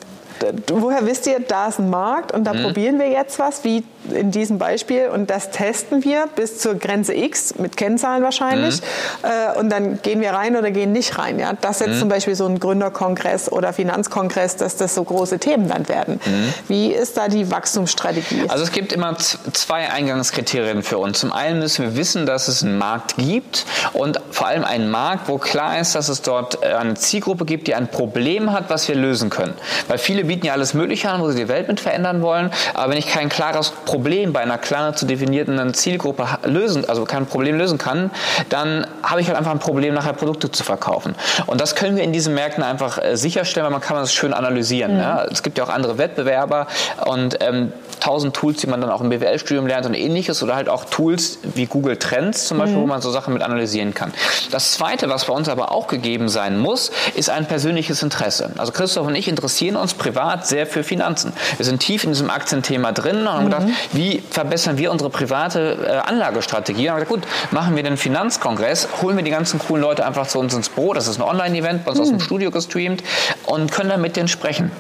woher 0.69 1.07
wisst 1.07 1.27
ihr, 1.27 1.41
da 1.41 1.69
ist 1.69 1.79
ein 1.79 1.91
Markt 1.91 2.33
und 2.33 2.45
da 2.45 2.53
mhm. 2.53 2.63
probieren 2.65 2.99
wir 2.99 3.09
jetzt 3.09 3.39
was, 3.39 3.65
wie 3.65 3.85
in 4.13 4.31
diesem 4.31 4.59
Beispiel 4.59 5.09
und 5.09 5.31
das 5.31 5.51
testen 5.51 6.05
wir 6.05 6.27
bis 6.35 6.59
zur 6.59 6.75
Grenze 6.75 7.15
X 7.15 7.55
mit 7.59 7.77
Kennzahlen 7.77 8.23
wahrscheinlich 8.23 8.81
mhm. 8.81 9.29
äh, 9.57 9.59
und 9.59 9.71
dann 9.71 10.03
gehen 10.03 10.21
wir 10.21 10.33
rein 10.33 10.57
oder 10.57 10.71
gehen 10.71 10.93
nicht 10.93 11.19
rein. 11.19 11.39
Ja? 11.39 11.53
Das 11.59 11.81
ist 11.81 11.87
jetzt 11.87 11.97
mhm. 11.97 12.01
zum 12.01 12.09
Beispiel 12.09 12.35
so 12.35 12.47
ein 12.47 12.59
Gründerkongress 12.61 13.51
oder 13.51 13.73
Finanzkongress, 13.73 14.57
dass 14.57 14.77
das 14.77 14.95
so 14.95 15.05
große 15.05 15.39
Themen 15.39 15.69
dann 15.69 15.89
werden. 15.89 16.21
Mhm. 16.25 16.55
Wie 16.69 16.89
ist 16.89 17.17
da 17.17 17.29
die 17.29 17.51
Wachstumsstrategie? 17.51 18.45
Also 18.49 18.65
es 18.65 18.73
gibt 18.73 18.93
immer 18.93 19.17
zwei 19.19 19.91
Eingangskriterien 19.91 20.83
für 20.83 20.99
uns. 20.99 21.21
Zum 21.21 21.33
einen 21.33 21.61
müssen 21.61 21.85
wir 21.85 21.97
wissen, 21.97 22.27
dass 22.27 22.49
es 22.49 22.63
einen 22.63 22.79
Markt 22.79 23.17
gibt 23.17 23.65
und 23.93 24.21
vor 24.31 24.49
allem 24.49 24.65
einen 24.65 24.91
Markt, 24.91 25.29
wo 25.29 25.39
klar 25.39 25.79
ist, 25.79 25.95
dass 25.95 26.09
es 26.09 26.23
dort 26.23 26.63
äh, 26.63 26.75
eine 26.75 26.95
Zielgruppe 26.95 27.45
gibt, 27.45 27.67
die 27.67 27.75
ein 27.75 27.89
Problem 27.89 28.53
hat, 28.53 28.71
was 28.71 28.89
wir 28.89 28.95
lösen 28.95 29.31
können. 29.31 29.55
Weil 29.89 29.99
viele 29.99 30.29
bieten 30.35 30.47
ja 30.47 30.53
alles 30.53 30.75
Mögliche 30.75 31.11
an, 31.11 31.21
wo 31.21 31.31
sie 31.31 31.39
die 31.39 31.49
Welt 31.49 31.69
mit 31.69 31.79
verändern 31.79 32.21
wollen, 32.21 32.51
aber 32.75 32.91
wenn 32.91 32.99
ich 32.99 33.07
kein 33.07 33.29
klares 33.29 33.71
Problem 33.71 34.33
bei 34.33 34.41
einer 34.41 34.59
klar 34.59 34.95
zu 34.95 35.07
definierten 35.07 35.73
Zielgruppe 35.75 36.27
lösen, 36.45 36.89
also 36.89 37.05
kein 37.05 37.27
Problem 37.27 37.57
lösen 37.57 37.79
kann, 37.79 38.11
dann 38.49 38.85
habe 39.03 39.21
ich 39.21 39.29
halt 39.29 39.39
einfach 39.39 39.53
ein 39.53 39.61
Problem, 39.61 39.95
nachher 39.95 40.13
Produkte 40.13 40.51
zu 40.51 40.65
verkaufen. 40.65 41.15
Und 41.47 41.61
das 41.61 41.77
können 41.77 41.97
wir 41.97 42.03
in 42.03 42.13
diesen 42.13 42.35
Märkten 42.35 42.65
einfach 42.65 42.99
äh, 42.99 43.17
sicherstellen, 43.17 43.65
weil 43.65 43.73
man 43.73 43.81
kann 43.81 43.97
das 43.97 44.13
schön 44.13 44.33
analysieren. 44.33 44.95
Mhm. 44.95 45.01
Ja. 45.01 45.25
Es 45.31 45.43
gibt 45.43 45.57
ja 45.57 45.65
auch 45.65 45.69
andere 45.69 45.99
Wettbewerber 45.99 46.67
und 47.07 47.39
ähm, 47.41 47.73
tausend 48.05 48.37
Tools, 48.37 48.59
die 48.59 48.67
man 48.67 48.83
dann 48.83 48.91
auch 48.91 49.01
im 49.01 49.09
BWL-Studium 49.09 49.67
lernt 49.67 49.87
und 49.87 49.95
ähnliches 49.95 50.43
oder 50.43 50.55
halt 50.55 50.69
auch 50.69 50.85
Tools 50.85 51.39
wie 51.43 51.65
Google 51.65 51.97
Trends 51.97 52.47
zum 52.49 52.59
Beispiel, 52.59 52.77
mhm. 52.77 52.83
wo 52.83 52.87
man 52.87 53.01
so 53.01 53.11
Sachen 53.11 53.33
mit 53.33 53.43
analysieren 53.43 53.95
kann. 53.95 54.13
Das 54.51 54.73
Zweite, 54.73 55.09
was 55.09 55.25
bei 55.25 55.33
uns 55.33 55.49
aber 55.49 55.73
auch 55.73 55.87
gegeben 55.87 56.29
sein 56.29 56.59
muss, 56.59 56.91
ist 57.15 57.31
ein 57.31 57.47
persönliches 57.47 58.03
Interesse. 58.03 58.51
Also 58.59 58.73
Christoph 58.73 59.07
und 59.07 59.15
ich 59.15 59.27
interessieren 59.27 59.77
uns 59.77 59.95
privat 59.95 60.47
sehr 60.47 60.67
für 60.67 60.85
Finanzen. 60.85 61.33
Wir 61.57 61.65
sind 61.65 61.79
tief 61.79 62.05
in 62.05 62.11
diesem 62.11 62.29
Aktienthema 62.29 62.93
drin 62.93 63.21
und 63.21 63.29
haben 63.29 63.45
mhm. 63.47 63.51
gedacht, 63.51 63.67
wie 63.93 64.23
verbessern 64.31 64.77
wir 64.77 64.93
unsere 64.93 65.09
private 65.09 65.79
äh, 65.87 65.91
Anlagestrategie? 66.07 66.89
Und 66.89 66.91
haben 66.91 67.01
gesagt, 67.01 67.23
gut, 67.23 67.53
machen 67.53 67.75
wir 67.75 67.85
den 67.85 67.97
Finanzkongress, 67.97 68.89
holen 69.01 69.17
wir 69.17 69.25
die 69.25 69.31
ganzen 69.31 69.59
coolen 69.59 69.83
Leute 69.83 70.05
einfach 70.05 70.27
zu 70.27 70.39
uns 70.39 70.53
ins 70.53 70.69
Büro. 70.69 70.93
Das 70.93 71.07
ist 71.07 71.19
ein 71.19 71.23
Online-Event, 71.23 71.87
bei 71.87 71.93
uns 71.93 71.99
mhm. 71.99 72.03
aus 72.03 72.09
dem 72.11 72.19
mhm. 72.19 72.23
Studio 72.23 72.51
gestreamt 72.51 73.03
und 73.47 73.73
können 73.73 73.89
dann 73.89 74.03
mit 74.03 74.17
denen 74.17 74.29
sprechen. 74.29 74.71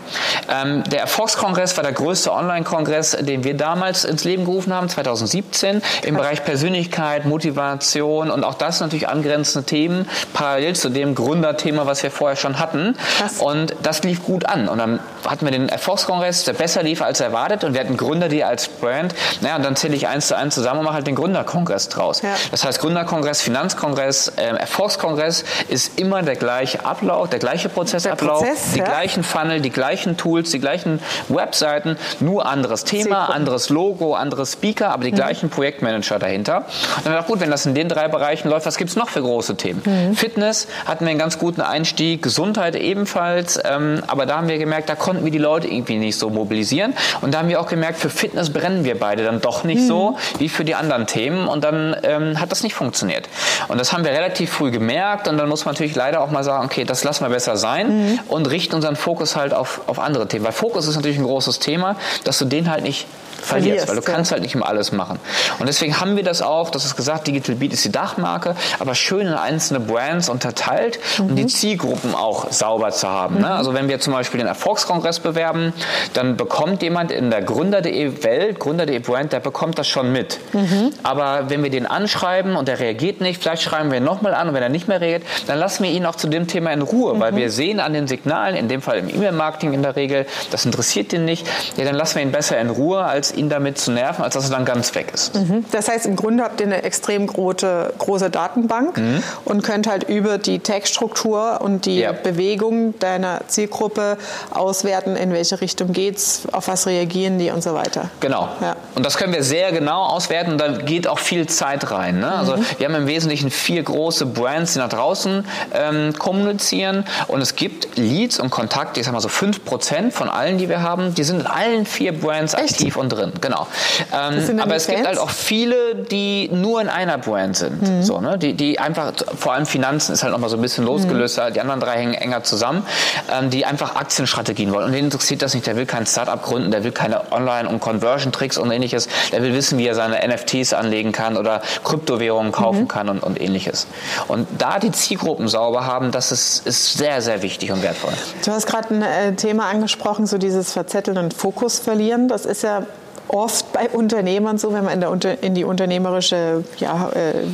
Ähm, 0.51 0.85
der 0.85 1.01
Erfolgskongress 1.01 1.75
war 1.79 1.85
der 1.85 1.95
größte 1.95 2.31
Online-Kongress 2.31 3.14
den 3.21 3.45
wir 3.45 3.55
damals 3.55 4.05
ins 4.05 4.25
Leben 4.25 4.45
gerufen 4.45 4.73
haben, 4.73 4.89
2017, 4.89 5.83
im 6.05 6.17
Bereich 6.17 6.45
Persönlichkeit, 6.45 7.25
Motivation 7.25 8.31
und 8.31 8.45
auch 8.45 8.55
das 8.55 8.81
natürlich 8.81 9.09
angrenzende 9.09 9.67
Themen, 9.67 10.09
parallel 10.33 10.75
zu 10.75 10.89
dem 10.89 11.15
Gründerthema, 11.15 11.87
was 11.87 12.03
wir 12.03 12.11
vorher 12.11 12.37
schon 12.37 12.59
hatten. 12.59 12.97
Krass. 13.19 13.41
Und 13.41 13.75
das 13.83 14.03
lief 14.03 14.23
gut 14.23 14.47
an. 14.47 14.69
Und 14.69 14.79
dann 14.79 15.01
hatten 15.27 15.45
wir 15.45 15.53
den 15.53 15.69
Erfolgskongress, 15.69 16.45
der 16.45 16.53
besser 16.53 16.83
lief 16.83 17.03
als 17.03 17.21
erwartet 17.21 17.65
und 17.65 17.75
wir 17.75 17.81
hatten 17.81 17.97
Gründer, 17.97 18.29
die 18.29 18.45
als 18.45 18.69
Brand, 18.69 19.15
naja, 19.41 19.57
und 19.57 19.65
dann 19.65 19.77
zähle 19.77 19.95
ich 19.95 20.09
eins 20.09 20.29
zu 20.29 20.37
eins 20.37 20.55
zusammen 20.55 20.81
und 20.81 20.85
mache 20.87 20.95
halt 20.95 21.07
den 21.07 21.15
Gründerkongress 21.15 21.89
draus. 21.89 22.23
Ja. 22.23 22.35
Das 22.51 22.65
heißt, 22.65 22.81
Gründerkongress, 22.81 23.43
Finanzkongress, 23.43 24.29
äh, 24.37 24.47
Erfolgskongress 24.47 25.45
ist 25.69 25.99
immer 25.99 26.23
der 26.23 26.37
gleiche 26.37 26.85
Ablauf, 26.85 27.31
der 27.31 27.39
gleiche 27.39 27.69
Prozessablauf, 27.69 28.41
der 28.41 28.49
Prozess, 28.49 28.73
die 28.73 28.79
ja. 28.79 28.85
gleichen 28.85 29.23
Funnel, 29.23 29.61
die 29.61 29.71
gleichen 29.71 30.17
Tools, 30.17 30.51
die 30.51 30.61
gleichen 30.61 31.01
Webseiten, 31.29 31.97
nur 32.21 32.47
anderes 32.47 32.85
Thema. 32.85 33.31
Anderes 33.31 33.69
Logo, 33.69 34.15
andere 34.15 34.47
Speaker, 34.47 34.91
aber 34.91 35.05
die 35.05 35.13
mhm. 35.13 35.17
gleichen 35.17 35.51
Projektmanager 35.51 36.19
dahinter. 36.19 36.59
Und 36.97 37.07
dann 37.07 37.13
dachte 37.15 37.27
ich, 37.27 37.33
gut, 37.33 37.41
wenn 37.41 37.51
das 37.51 37.67
in 37.67 37.75
den 37.75 37.89
drei 37.89 38.09
Bereichen 38.09 38.49
läuft, 38.49 38.67
was 38.67 38.77
gibt 38.77 38.91
es 38.91 38.97
noch 38.97 39.09
für 39.09 39.23
große 39.23 39.57
Themen? 39.57 39.83
Mhm. 39.85 40.15
Fitness 40.15 40.69
hatten 40.87 41.05
wir 41.05 41.11
einen 41.11 41.19
ganz 41.19 41.39
guten 41.39 41.61
Einstieg, 41.61 42.23
Gesundheit 42.23 42.77
ebenfalls, 42.77 43.59
ähm, 43.65 44.03
aber 44.07 44.27
da 44.27 44.37
haben 44.39 44.49
wir 44.49 44.59
gemerkt, 44.59 44.89
da 44.89 44.95
konnten 44.95 45.14
wir 45.23 45.31
die 45.31 45.39
Leute 45.39 45.69
irgendwie 45.69 45.97
nicht 45.97 46.19
so 46.19 46.31
mobilisieren. 46.31 46.95
Und 47.21 47.35
da 47.35 47.41
haben 47.41 47.49
wir 47.49 47.61
auch 47.61 47.69
gemerkt, 47.69 47.99
für 47.99 48.11
Fitness 48.11 48.51
brennen 48.51 48.85
wir 48.85 48.99
beide 48.99 49.25
dann 49.25 49.41
doch 49.41 49.65
nicht 49.65 49.83
mhm. 49.83 49.87
so 49.87 50.17
wie 50.39 50.49
für 50.49 50.65
die 50.65 50.75
anderen 50.75 51.07
Themen. 51.07 51.47
Und 51.47 51.63
dann 51.63 51.97
ähm, 52.03 52.41
hat 52.41 52.51
das 52.51 52.63
nicht 52.63 52.75
funktioniert. 52.75 53.29
Und 53.69 53.79
das 53.79 53.93
haben 53.93 54.05
wir 54.05 54.13
relativ 54.13 54.51
früh 54.51 54.71
gemerkt. 54.71 55.29
Und 55.29 55.39
dann 55.39 55.49
muss 55.49 55.65
man 55.65 55.75
natürlich 55.75 55.95
leider 55.95 56.23
auch 56.23 56.31
mal 56.31 56.45
sagen, 56.45 56.65
okay, 56.65 56.85
das 56.85 57.05
lassen 57.05 57.25
wir 57.25 57.31
besser 57.31 57.57
sein 57.57 57.89
mhm. 57.89 58.21
und 58.29 58.51
richten 58.51 58.75
unseren 58.75 58.97
Fokus 58.97 59.37
halt 59.37 59.55
auf, 59.55 59.83
auf 59.87 59.99
andere 59.99 60.27
Themen. 60.27 60.45
Weil 60.45 60.53
Fokus 60.53 60.87
ist 60.87 60.97
natürlich 60.97 61.19
ein 61.19 61.25
großes 61.25 61.59
Thema, 61.59 61.97
dass 62.25 62.39
du 62.39 62.45
den 62.45 62.71
halt 62.71 62.83
nicht 62.83 63.07
nicht 63.53 63.65
verlierst, 63.65 63.89
weil 63.89 63.97
du 63.97 64.03
kannst 64.03 64.33
halt 64.33 64.43
nicht 64.43 64.55
immer 64.55 64.69
alles 64.69 64.93
machen. 64.93 65.19
Und 65.59 65.67
deswegen 65.67 66.01
haben 66.01 66.17
wir 66.17 66.25
das 66.25 66.43
auch, 66.43 66.71
das 66.71 66.85
ist 66.85 66.97
gesagt, 66.97 67.27
Digital 67.27 67.57
Beat 67.57 67.73
ist 67.73 67.85
die 67.85 67.93
Dachmarke, 67.93 68.57
aber 68.79 68.95
schön 68.95 69.27
in 69.27 69.35
einzelne 69.35 69.81
Brands 69.81 70.29
unterteilt, 70.29 70.99
um 71.19 71.29
mhm. 71.29 71.37
die 71.37 71.47
Zielgruppen 71.47 72.15
auch 72.15 72.51
sauber 72.51 72.91
zu 72.91 73.09
haben. 73.09 73.37
Ne? 73.37 73.41
Mhm. 73.41 73.47
Ne? 73.47 73.55
Also 73.55 73.75
wenn 73.75 73.89
wir 73.89 74.01
zum 74.01 74.13
Beispiel 74.13 74.39
den 74.39 74.47
Erfolgskongress 74.47 75.21
bewerben, 75.21 75.73
dann 76.15 76.37
bekommt 76.37 76.83
jemand 76.83 77.11
in 77.11 77.31
der 77.31 77.43
Gründer.de 77.43 78.23
Welt, 78.25 78.59
Gründer.de 78.59 78.99
Brand, 78.99 79.33
der 79.33 79.41
bekommt 79.41 79.79
das 79.79 79.89
schon 79.89 80.13
mit. 80.13 80.39
Mhm. 80.53 80.93
Aber 81.03 81.51
wenn 81.51 81.63
wir 81.63 81.71
den 81.71 81.87
anschreiben 81.87 82.57
und 82.57 82.69
der 82.69 82.81
reagiert 82.81 83.21
nicht, 83.21 83.43
vielleicht 83.43 83.63
schreiben 83.63 83.91
wir 83.91 83.99
ihn 83.99 84.05
nochmal 84.05 84.35
an 84.35 84.49
und 84.49 84.55
wenn 84.55 84.63
er 84.63 84.69
nicht 84.69 84.89
mehr 84.89 85.01
reagiert, 85.01 85.29
dann 85.47 85.59
lassen 85.59 85.85
wir 85.85 85.91
ihn 85.91 86.07
auch 86.07 86.17
zu 86.17 86.29
dem 86.29 86.47
Thema 86.47 86.73
in 86.73 86.83
Ruhe, 86.83 87.19
weil 87.21 87.33
mhm. 87.33 87.37
wir 87.37 87.51
sehen 87.51 87.81
an 87.81 87.93
den 87.93 88.07
Signalen, 88.07 88.57
in 88.57 88.69
dem 88.69 88.83
Fall 88.83 88.99
im 88.99 89.09
E-Mail-Marketing 89.09 89.73
in 89.73 89.83
der 89.83 89.97
Regel, 89.97 90.27
das 90.51 90.65
interessiert 90.65 91.13
ihn 91.13 91.25
nicht, 91.25 91.47
ja, 91.77 91.85
dann 91.85 91.95
lassen 91.95 92.17
wir 92.17 92.23
ihn 92.23 92.33
besser 92.33 92.59
in 92.59 92.71
Ruhe, 92.71 93.05
als 93.05 93.34
ihn 93.37 93.49
damit 93.49 93.79
zu 93.79 93.91
nerven, 93.93 94.25
als 94.25 94.35
dass 94.35 94.45
er 94.45 94.51
dann 94.51 94.65
ganz 94.65 94.95
weg 94.95 95.13
ist. 95.13 95.35
Mhm. 95.35 95.65
Das 95.73 95.89
heißt, 95.89 96.07
im 96.07 96.17
Grunde 96.17 96.45
habt 96.45 96.61
ihr 96.61 96.67
eine 96.67 96.83
extrem 96.83 97.27
große, 97.27 97.95
große 97.99 98.31
Datenbank 98.31 98.97
mhm. 98.97 99.23
und 99.45 99.63
könnt 99.63 99.87
halt 99.87 100.05
über 100.05 100.39
die 100.39 100.59
Textstruktur 100.59 101.61
und 101.61 101.87
die 101.87 102.01
ja. 102.01 102.13
Bewegung 102.13 102.99
deiner 102.99 103.41
Zielgruppe 103.47 104.19
auswerten, 104.51 105.17
in 105.17 105.33
welche 105.33 105.61
Richtung 105.61 105.93
geht 105.93 106.17
es, 106.17 106.43
auf 106.53 106.69
was 106.69 106.87
reagieren 106.87 107.39
die 107.39 107.51
und 107.51 107.63
so 107.63 107.75
weiter. 107.75 108.11
Genau. 108.21 108.49
Ja. 108.61 108.77
Und 108.95 109.05
das 109.05 109.17
können 109.17 109.33
wir 109.33 109.43
sehr 109.43 109.73
genau 109.73 110.03
auswerten 110.05 110.53
und 110.53 110.61
da 110.61 110.69
geht 110.69 111.09
auch 111.09 111.19
viel 111.19 111.47
Zeit 111.47 111.91
rein. 111.91 112.21
Ne? 112.21 112.33
Also 112.33 112.57
mhm. 112.57 112.67
wir 112.79 112.87
haben 112.87 112.95
im 112.95 113.07
Wesentlichen 113.07 113.51
vier 113.51 113.83
große 113.83 114.27
Brands, 114.27 114.75
die 114.75 114.79
nach 114.79 114.89
draußen 114.89 115.47
ähm, 115.73 116.13
kommunizieren 116.19 117.05
und 117.29 117.41
es 117.41 117.57
gibt 117.57 117.97
Leads 117.97 118.39
und 118.39 118.51
Kontakte, 118.51 119.01
ich 119.01 119.07
sag 119.07 119.13
mal 119.13 119.21
so 119.21 119.29
5% 119.29 120.11
von 120.11 120.29
allen, 120.29 120.59
die 120.59 120.69
wir 120.69 120.83
haben, 120.83 121.15
die 121.15 121.25
sind 121.25 121.41
in 121.41 121.47
allen 121.47 121.87
vier 121.87 122.13
Brands 122.13 122.55
Echt? 122.55 122.75
aktiv 122.75 122.97
und 122.97 123.09
drin. 123.09 123.24
Genau. 123.41 123.67
Ähm, 124.13 124.61
aber 124.61 124.75
es 124.75 124.87
Fans? 124.87 124.97
gibt 124.97 125.07
halt 125.07 125.19
auch 125.19 125.31
viele, 125.31 125.95
die 125.95 126.49
nur 126.53 126.81
in 126.81 126.89
einer 126.89 127.19
Brand 127.19 127.57
sind. 127.57 127.83
Mhm. 127.83 128.03
So, 128.03 128.21
ne? 128.21 128.39
die, 128.39 128.55
die 128.55 128.79
einfach, 128.79 129.13
vor 129.37 129.53
allem 129.53 129.67
Finanzen 129.67 130.13
ist 130.13 130.23
halt 130.23 130.33
nochmal 130.33 130.51
so 130.51 130.57
ein 130.57 130.63
bisschen 130.63 130.85
losgelöst, 130.85 131.39
mhm. 131.39 131.53
die 131.55 131.61
anderen 131.61 131.81
drei 131.81 131.97
hängen 131.99 132.15
enger 132.15 132.43
zusammen, 132.45 132.87
ähm, 133.33 133.51
die 133.51 133.67
einfach 133.67 133.97
Aktienstrategien 133.97 134.73
wollen. 134.73 134.87
Und 134.87 134.93
den 134.93 135.07
interessiert 135.07 135.43
das 135.43 135.55
nicht, 135.55 135.67
der 135.67 135.77
will 135.77 135.87
kein 135.87 136.07
Startup 136.07 136.43
gründen, 136.43 136.71
der 136.71 136.85
will 136.85 136.93
keine 136.93 137.33
Online- 137.33 137.69
und 137.69 137.81
Conversion-Tricks 137.81 138.59
und 138.59 138.71
ähnliches, 138.71 139.09
der 139.33 139.43
will 139.43 139.55
wissen, 139.55 139.79
wie 139.79 139.87
er 139.87 139.95
seine 139.95 140.27
NFTs 140.27 140.73
anlegen 140.73 141.13
kann 141.13 141.37
oder 141.37 141.63
Kryptowährungen 141.85 142.53
kaufen 142.53 142.83
mhm. 142.83 142.89
kann 142.89 143.09
und, 143.09 143.23
und 143.23 143.41
ähnliches. 143.41 143.87
Und 144.29 144.47
da 144.59 144.79
die 144.79 144.93
Zielgruppen 144.93 145.49
sauber 145.49 145.87
haben, 145.87 146.11
das 146.11 146.33
ist, 146.33 146.67
ist 146.67 146.95
sehr, 146.95 147.23
sehr 147.23 147.43
wichtig 147.43 147.73
und 147.73 147.83
wertvoll. 147.83 148.13
Du 148.45 148.53
hast 148.53 148.67
gerade 148.67 148.95
ein 148.95 149.03
äh, 149.03 149.35
Thema 149.35 149.67
angesprochen, 149.67 150.27
so 150.27 150.39
dieses 150.39 150.73
Verzetteln 150.73 151.19
und 151.19 151.35
Fokus 151.35 151.79
verlieren. 151.79 152.29
Das 152.29 152.47
ist 152.47 152.63
ja 152.63 152.87
oft 153.29 153.73
bei 153.73 153.89
Unternehmern 153.89 154.59
so, 154.59 154.73
wenn 154.73 154.85
man 154.85 155.03
in, 155.03 155.21
der, 155.21 155.43
in 155.43 155.55
die 155.55 155.65
unternehmerische 155.65 156.65
ja, 156.79 157.11
äh, 157.11 157.45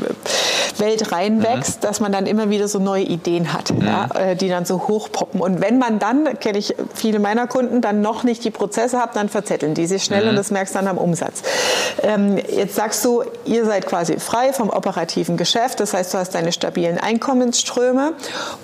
Welt 0.78 1.12
reinwächst, 1.12 1.82
mhm. 1.82 1.86
dass 1.86 2.00
man 2.00 2.12
dann 2.12 2.26
immer 2.26 2.50
wieder 2.50 2.68
so 2.68 2.78
neue 2.78 3.04
Ideen 3.04 3.52
hat, 3.52 3.70
mhm. 3.70 3.86
ja, 3.86 4.08
äh, 4.14 4.36
die 4.36 4.48
dann 4.48 4.64
so 4.64 4.88
hochpoppen. 4.88 5.40
Und 5.40 5.60
wenn 5.60 5.78
man 5.78 5.98
dann, 5.98 6.38
kenne 6.40 6.58
ich 6.58 6.74
viele 6.94 7.18
meiner 7.18 7.46
Kunden, 7.46 7.80
dann 7.80 8.00
noch 8.00 8.24
nicht 8.24 8.44
die 8.44 8.50
Prozesse 8.50 8.98
hat, 8.98 9.16
dann 9.16 9.28
verzetteln 9.28 9.74
die 9.74 9.86
sich 9.86 10.04
schnell 10.04 10.24
mhm. 10.24 10.30
und 10.30 10.36
das 10.36 10.50
merkst 10.50 10.74
du 10.74 10.78
dann 10.78 10.88
am 10.88 10.98
Umsatz. 10.98 11.42
Ähm, 12.02 12.38
jetzt 12.38 12.74
sagst 12.74 13.04
du, 13.04 13.22
ihr 13.44 13.64
seid 13.64 13.86
quasi 13.86 14.18
frei 14.18 14.52
vom 14.52 14.70
operativen 14.70 15.36
Geschäft, 15.36 15.80
das 15.80 15.94
heißt, 15.94 16.14
du 16.14 16.18
hast 16.18 16.34
deine 16.34 16.52
stabilen 16.52 16.98
Einkommensströme 16.98 18.12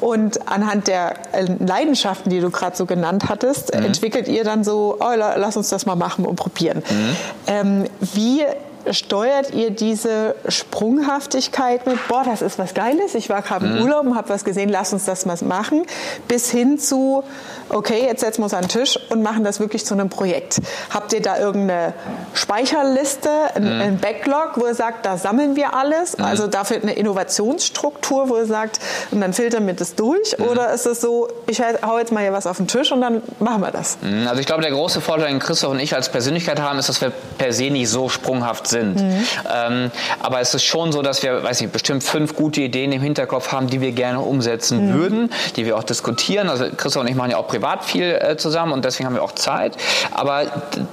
und 0.01 0.49
anhand 0.49 0.89
der 0.89 1.15
äh, 1.33 1.47
Leidenschaften, 1.65 2.31
die 2.31 2.41
du 2.41 2.51
gerade 2.51 2.77
so 2.77 2.87
genannt 2.87 3.29
hattest, 3.29 3.75
mhm. 3.75 3.85
entwickelt 3.85 4.29
ihr 4.29 4.45
dann 4.45 4.65
so, 4.65 4.97
oh, 5.01 5.15
lass 5.15 5.57
uns 5.57 5.69
das 5.69 5.87
mal 5.87 5.97
machen 5.97 6.25
und 6.25 6.37
probieren. 6.37 6.83
Mhm. 6.97 7.17
Ähm, 7.47 7.85
wie 8.15 8.45
steuert 8.91 9.53
ihr 9.53 9.71
diese 9.71 10.35
Sprunghaftigkeit 10.49 11.87
mit, 11.87 11.99
boah, 12.09 12.23
das 12.25 12.43
ist 12.43 12.59
was 12.59 12.75
Geiles, 12.75 13.15
ich 13.15 13.29
war 13.29 13.43
gerade 13.43 13.67
im 13.67 13.77
mhm. 13.77 13.83
Urlaub 13.83 14.07
und 14.07 14.17
habe 14.17 14.29
was 14.29 14.45
gesehen, 14.45 14.69
lass 14.69 14.93
uns 14.93 15.05
das 15.05 15.27
mal 15.27 15.37
machen, 15.43 15.85
bis 16.29 16.51
hin 16.51 16.79
zu, 16.79 17.25
okay, 17.69 18.05
jetzt 18.07 18.21
setzen 18.21 18.41
wir 18.41 18.45
uns 18.45 18.55
an 18.55 18.63
den 18.63 18.69
Tisch 18.69 18.99
und 19.11 19.23
machen 19.23 19.45
das 19.45 19.61
wirklich 19.61 19.85
zu 19.85 19.95
einem 19.95 20.09
Projekt. 20.09 20.61
Habt 20.91 21.13
ihr 21.13 21.21
da 21.21 21.39
irgendeine 21.39 21.95
Speicherliste, 22.35 23.31
ein, 23.55 23.65
mhm. 23.65 23.81
ein 23.81 23.99
Backlog, 23.99 24.53
wo 24.57 24.67
ihr 24.67 24.75
sagt, 24.75 25.05
da 25.05 25.17
sammeln 25.17 25.57
wir 25.57 25.75
alles, 25.75 26.17
mhm. 26.17 26.25
also 26.25 26.47
dafür 26.47 26.79
eine 26.83 26.95
Innovationsstruktur, 26.95 28.29
wo 28.29 28.37
ihr 28.37 28.47
sagt, 28.47 28.79
und 29.11 29.21
dann 29.21 29.33
filtern 29.33 29.67
wir 29.67 29.75
das 29.75 29.95
durch, 29.95 30.39
oder 30.39 30.73
ist 30.73 30.87
es 30.87 31.01
so, 31.01 31.29
ich 31.47 31.61
hau 31.61 31.99
jetzt 31.99 32.13
mal 32.13 32.23
hier 32.23 32.33
was 32.33 32.47
auf 32.47 32.57
den 32.57 32.69
Tisch 32.69 32.93
und 32.93 33.01
dann 33.01 33.23
machen 33.41 33.63
wir 33.63 33.71
das? 33.71 33.99
Also 34.27 34.41
ich 34.41 34.47
glaube, 34.47 34.63
der 34.63 34.71
große 34.71 35.01
Vorteil, 35.01 35.29
den 35.29 35.39
Christoph 35.39 35.73
und 35.73 35.81
ich 35.81 35.95
als 35.95 36.09
Persönlichkeit 36.09 36.61
haben, 36.61 36.79
ist, 36.79 36.89
dass 36.89 37.01
wir 37.01 37.13
per 37.39 37.53
se 37.53 37.71
nicht 37.71 37.89
so 37.89 38.09
sprunghaft 38.09 38.67
sind 38.67 38.76
sind. 38.77 39.03
Mhm. 39.03 39.27
Ähm, 39.53 39.91
aber 40.21 40.41
es 40.41 40.55
ist 40.55 40.65
schon 40.65 40.93
so, 40.93 41.03
dass 41.03 41.23
wir, 41.23 41.43
weiß 41.43 41.61
ich, 41.61 41.71
bestimmt 41.71 42.03
fünf 42.03 42.35
gute 42.35 42.61
Ideen 42.61 42.93
im 42.93 43.03
Hinterkopf 43.03 43.53
haben, 43.53 43.67
die 43.69 43.81
wir 43.81 43.93
gerne 43.93 44.21
umsetzen 44.21 44.89
mhm. 44.89 44.95
würden, 44.95 45.31
die 45.57 45.67
wir 45.67 45.77
auch 45.77 45.85
diskutieren. 45.85 46.49
Also 46.49 46.67
Christoph 46.77 47.03
und 47.03 47.09
ich 47.09 47.17
machen 47.17 47.31
ja 47.31 47.39
auch 47.39 47.49
privat 47.49 47.85
viel 47.85 48.19
äh, 48.21 48.37
zusammen 48.37 48.73
und 48.73 48.85
deswegen 48.85 49.07
haben 49.07 49.15
wir 49.15 49.23
auch 49.23 49.33
Zeit. 49.33 49.77
Aber 50.13 50.45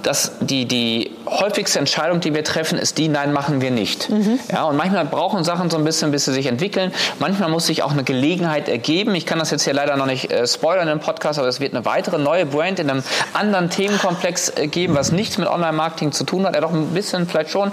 das, 0.03 0.33
die, 0.39 0.65
die 0.65 1.11
häufigste 1.39 1.79
Entscheidung, 1.79 2.19
die 2.19 2.33
wir 2.33 2.43
treffen, 2.43 2.77
ist 2.77 2.97
die, 2.97 3.07
nein, 3.07 3.33
machen 3.33 3.61
wir 3.61 3.71
nicht. 3.71 4.09
Mhm. 4.09 4.39
Ja, 4.51 4.63
und 4.63 4.77
manchmal 4.77 5.05
brauchen 5.05 5.43
Sachen 5.43 5.69
so 5.69 5.77
ein 5.77 5.83
bisschen, 5.83 6.11
bis 6.11 6.25
sie 6.25 6.33
sich 6.33 6.47
entwickeln. 6.47 6.93
Manchmal 7.19 7.49
muss 7.49 7.67
sich 7.67 7.83
auch 7.83 7.91
eine 7.91 8.03
Gelegenheit 8.03 8.69
ergeben. 8.69 9.15
Ich 9.15 9.25
kann 9.25 9.39
das 9.39 9.51
jetzt 9.51 9.63
hier 9.63 9.73
leider 9.73 9.97
noch 9.97 10.05
nicht 10.05 10.31
äh, 10.31 10.47
spoilern 10.47 10.87
im 10.87 10.99
Podcast, 10.99 11.39
aber 11.39 11.47
es 11.47 11.59
wird 11.59 11.73
eine 11.73 11.85
weitere 11.85 12.17
neue 12.17 12.45
Brand 12.45 12.79
in 12.79 12.89
einem 12.89 13.03
anderen 13.33 13.69
Themenkomplex 13.69 14.53
äh, 14.55 14.67
geben, 14.67 14.95
was 14.95 15.11
nichts 15.11 15.37
mit 15.37 15.47
Online-Marketing 15.47 16.11
zu 16.11 16.23
tun 16.23 16.45
hat. 16.45 16.55
Ja, 16.55 16.61
doch 16.61 16.73
ein 16.73 16.87
bisschen 16.87 17.27
vielleicht 17.27 17.49
schon 17.49 17.71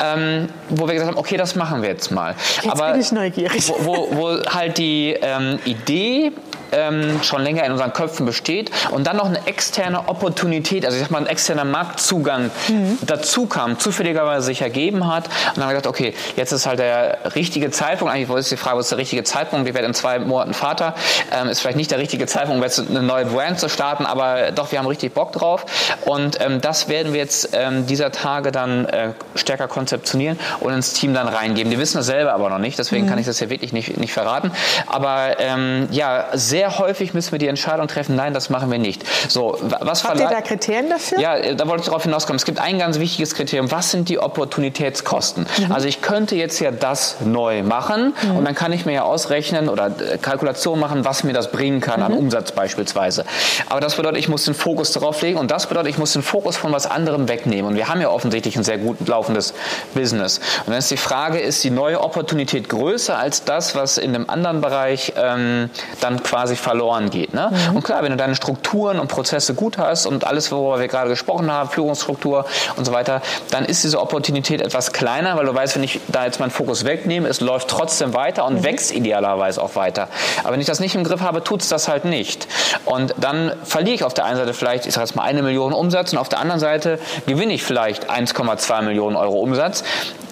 ähm, 0.00 0.48
wo 0.68 0.86
wir 0.86 0.94
gesagt 0.94 1.10
haben, 1.10 1.18
okay, 1.18 1.36
das 1.36 1.54
machen 1.54 1.82
wir 1.82 1.88
jetzt 1.88 2.10
mal. 2.10 2.34
Jetzt 2.62 2.72
Aber 2.72 2.92
bin 2.92 3.00
ich 3.00 3.12
neugierig. 3.12 3.68
Wo, 3.68 3.84
wo, 3.84 4.16
wo 4.16 4.44
halt 4.50 4.78
die 4.78 5.16
ähm, 5.20 5.58
Idee 5.64 6.32
ähm, 6.72 7.22
schon 7.22 7.42
länger 7.42 7.64
in 7.64 7.72
unseren 7.72 7.92
Köpfen 7.92 8.26
besteht. 8.26 8.70
Und 8.90 9.06
dann 9.06 9.16
noch 9.16 9.26
eine 9.26 9.46
externe 9.46 10.08
Opportunität, 10.08 10.84
also 10.84 10.96
ich 10.96 11.02
sag 11.02 11.10
mal 11.10 11.18
ein 11.18 11.26
externer 11.26 11.64
Marktzugang 11.64 12.50
mhm. 12.68 12.98
dazu 13.02 13.46
kam, 13.46 13.78
zufälligerweise 13.78 14.46
sich 14.46 14.62
ergeben 14.62 15.06
hat. 15.06 15.26
Und 15.26 15.56
dann 15.56 15.64
haben 15.64 15.70
wir 15.70 15.80
gesagt, 15.80 15.86
okay, 15.86 16.14
jetzt 16.36 16.52
ist 16.52 16.66
halt 16.66 16.78
der 16.78 17.18
richtige 17.34 17.70
Zeitpunkt, 17.70 18.12
eigentlich 18.14 18.28
ist 18.38 18.50
die 18.50 18.56
Frage, 18.56 18.78
was 18.78 18.86
ist 18.86 18.90
der 18.90 18.98
richtige 18.98 19.24
Zeitpunkt, 19.24 19.68
ich 19.68 19.74
werde 19.74 19.86
in 19.86 19.94
zwei 19.94 20.18
Monaten 20.18 20.54
Vater, 20.54 20.94
ähm, 21.32 21.48
ist 21.48 21.60
vielleicht 21.60 21.76
nicht 21.76 21.90
der 21.90 21.98
richtige 21.98 22.26
Zeitpunkt, 22.26 22.58
um 22.58 22.62
jetzt 22.62 22.78
eine 22.78 23.02
neue 23.02 23.26
Brand 23.26 23.58
zu 23.58 23.68
starten, 23.68 24.06
aber 24.06 24.52
doch, 24.52 24.72
wir 24.72 24.78
haben 24.78 24.86
richtig 24.86 25.14
Bock 25.14 25.32
drauf. 25.32 25.66
Und 26.04 26.40
ähm, 26.40 26.60
das 26.60 26.88
werden 26.88 27.12
wir 27.12 27.20
jetzt 27.20 27.50
ähm, 27.52 27.86
dieser 27.86 28.12
Tage 28.12 28.52
dann 28.52 28.86
äh, 28.86 29.10
stärker 29.34 29.68
konzeptionieren 29.68 30.38
und 30.60 30.72
ins 30.72 30.92
Team 30.92 31.14
dann 31.14 31.28
reingeben. 31.28 31.70
Die 31.70 31.78
wissen 31.78 31.98
das 31.98 32.06
selber 32.06 32.32
aber 32.32 32.50
noch 32.50 32.58
nicht, 32.58 32.78
deswegen 32.78 33.04
mhm. 33.04 33.10
kann 33.10 33.18
ich 33.18 33.26
das 33.26 33.38
hier 33.38 33.50
wirklich 33.50 33.72
nicht, 33.72 33.96
nicht 33.96 34.12
verraten, 34.12 34.52
aber 34.86 35.38
ähm, 35.38 35.88
ja, 35.90 36.26
sehr 36.32 36.57
sehr 36.58 36.78
häufig 36.78 37.14
müssen 37.14 37.30
wir 37.30 37.38
die 37.38 37.46
Entscheidung 37.46 37.86
treffen, 37.86 38.16
nein, 38.16 38.34
das 38.34 38.50
machen 38.50 38.68
wir 38.68 38.78
nicht. 38.78 39.04
So, 39.28 39.56
was 39.60 40.02
Habt 40.02 40.18
ihr 40.18 40.26
da 40.26 40.40
Kriterien 40.40 40.90
dafür? 40.90 41.20
Ja, 41.20 41.36
äh, 41.36 41.54
da 41.54 41.68
wollte 41.68 41.82
ich 41.82 41.86
darauf 41.86 42.02
hinauskommen. 42.02 42.36
Es 42.36 42.44
gibt 42.44 42.58
ein 42.58 42.80
ganz 42.80 42.98
wichtiges 42.98 43.36
Kriterium. 43.36 43.70
Was 43.70 43.92
sind 43.92 44.08
die 44.08 44.18
Opportunitätskosten? 44.18 45.46
Mhm. 45.56 45.72
Also 45.72 45.86
ich 45.86 46.02
könnte 46.02 46.34
jetzt 46.34 46.58
ja 46.58 46.72
das 46.72 47.18
neu 47.20 47.62
machen 47.62 48.12
mhm. 48.20 48.36
und 48.38 48.44
dann 48.44 48.56
kann 48.56 48.72
ich 48.72 48.86
mir 48.86 48.92
ja 48.92 49.02
ausrechnen 49.02 49.68
oder 49.68 49.86
äh, 49.86 50.18
Kalkulation 50.18 50.80
machen, 50.80 51.04
was 51.04 51.22
mir 51.22 51.32
das 51.32 51.52
bringen 51.52 51.80
kann 51.80 52.00
mhm. 52.00 52.06
an 52.06 52.12
Umsatz 52.14 52.50
beispielsweise. 52.50 53.24
Aber 53.68 53.80
das 53.80 53.94
bedeutet, 53.94 54.18
ich 54.18 54.28
muss 54.28 54.44
den 54.44 54.54
Fokus 54.54 54.90
darauf 54.90 55.22
legen 55.22 55.38
und 55.38 55.52
das 55.52 55.68
bedeutet, 55.68 55.90
ich 55.90 55.98
muss 55.98 56.12
den 56.12 56.22
Fokus 56.22 56.56
von 56.56 56.72
was 56.72 56.86
anderem 56.86 57.28
wegnehmen. 57.28 57.70
Und 57.70 57.76
wir 57.76 57.88
haben 57.88 58.00
ja 58.00 58.10
offensichtlich 58.10 58.56
ein 58.56 58.64
sehr 58.64 58.78
gut 58.78 59.06
laufendes 59.06 59.54
Business. 59.94 60.38
Und 60.66 60.70
dann 60.70 60.78
ist 60.78 60.90
die 60.90 60.96
Frage, 60.96 61.38
ist 61.38 61.62
die 61.62 61.70
neue 61.70 62.00
Opportunität 62.00 62.68
größer 62.68 63.16
als 63.16 63.44
das, 63.44 63.76
was 63.76 63.96
in 63.96 64.12
einem 64.12 64.28
anderen 64.28 64.60
Bereich 64.60 65.12
ähm, 65.16 65.70
dann 66.00 66.20
quasi 66.22 66.47
quasi 66.48 66.56
verloren 66.56 67.10
geht. 67.10 67.34
Ne? 67.34 67.50
Mhm. 67.50 67.76
Und 67.76 67.82
klar, 67.84 68.02
wenn 68.02 68.10
du 68.10 68.16
deine 68.16 68.34
Strukturen 68.34 68.98
und 68.98 69.08
Prozesse 69.08 69.54
gut 69.54 69.78
hast 69.78 70.06
und 70.06 70.26
alles, 70.26 70.50
worüber 70.50 70.80
wir 70.80 70.88
gerade 70.88 71.10
gesprochen 71.10 71.50
haben, 71.52 71.68
Führungsstruktur 71.68 72.46
und 72.76 72.84
so 72.84 72.92
weiter, 72.92 73.20
dann 73.50 73.64
ist 73.64 73.84
diese 73.84 74.00
Opportunität 74.00 74.60
etwas 74.60 74.92
kleiner, 74.92 75.36
weil 75.36 75.46
du 75.46 75.54
weißt, 75.54 75.76
wenn 75.76 75.82
ich 75.82 76.00
da 76.08 76.24
jetzt 76.24 76.40
meinen 76.40 76.50
Fokus 76.50 76.84
wegnehme, 76.84 77.28
es 77.28 77.40
läuft 77.40 77.68
trotzdem 77.68 78.14
weiter 78.14 78.46
und 78.46 78.60
mhm. 78.60 78.64
wächst 78.64 78.92
idealerweise 78.92 79.62
auch 79.62 79.76
weiter. 79.76 80.08
Aber 80.42 80.52
wenn 80.52 80.60
ich 80.60 80.66
das 80.66 80.80
nicht 80.80 80.94
im 80.94 81.04
Griff 81.04 81.20
habe, 81.20 81.44
tut 81.44 81.62
es 81.62 81.68
das 81.68 81.88
halt 81.88 82.04
nicht. 82.04 82.48
Und 82.84 83.14
dann 83.18 83.52
verliere 83.64 83.94
ich 83.94 84.04
auf 84.04 84.14
der 84.14 84.24
einen 84.24 84.36
Seite 84.36 84.54
vielleicht, 84.54 84.86
ich 84.86 84.94
sage 84.94 85.06
jetzt 85.06 85.16
mal 85.16 85.22
eine 85.22 85.42
Million 85.42 85.72
Umsatz 85.72 86.12
und 86.12 86.18
auf 86.18 86.28
der 86.28 86.40
anderen 86.40 86.60
Seite 86.60 86.98
gewinne 87.26 87.52
ich 87.52 87.62
vielleicht 87.62 88.10
1,2 88.10 88.82
Millionen 88.82 89.16
Euro 89.16 89.38
Umsatz 89.40 89.84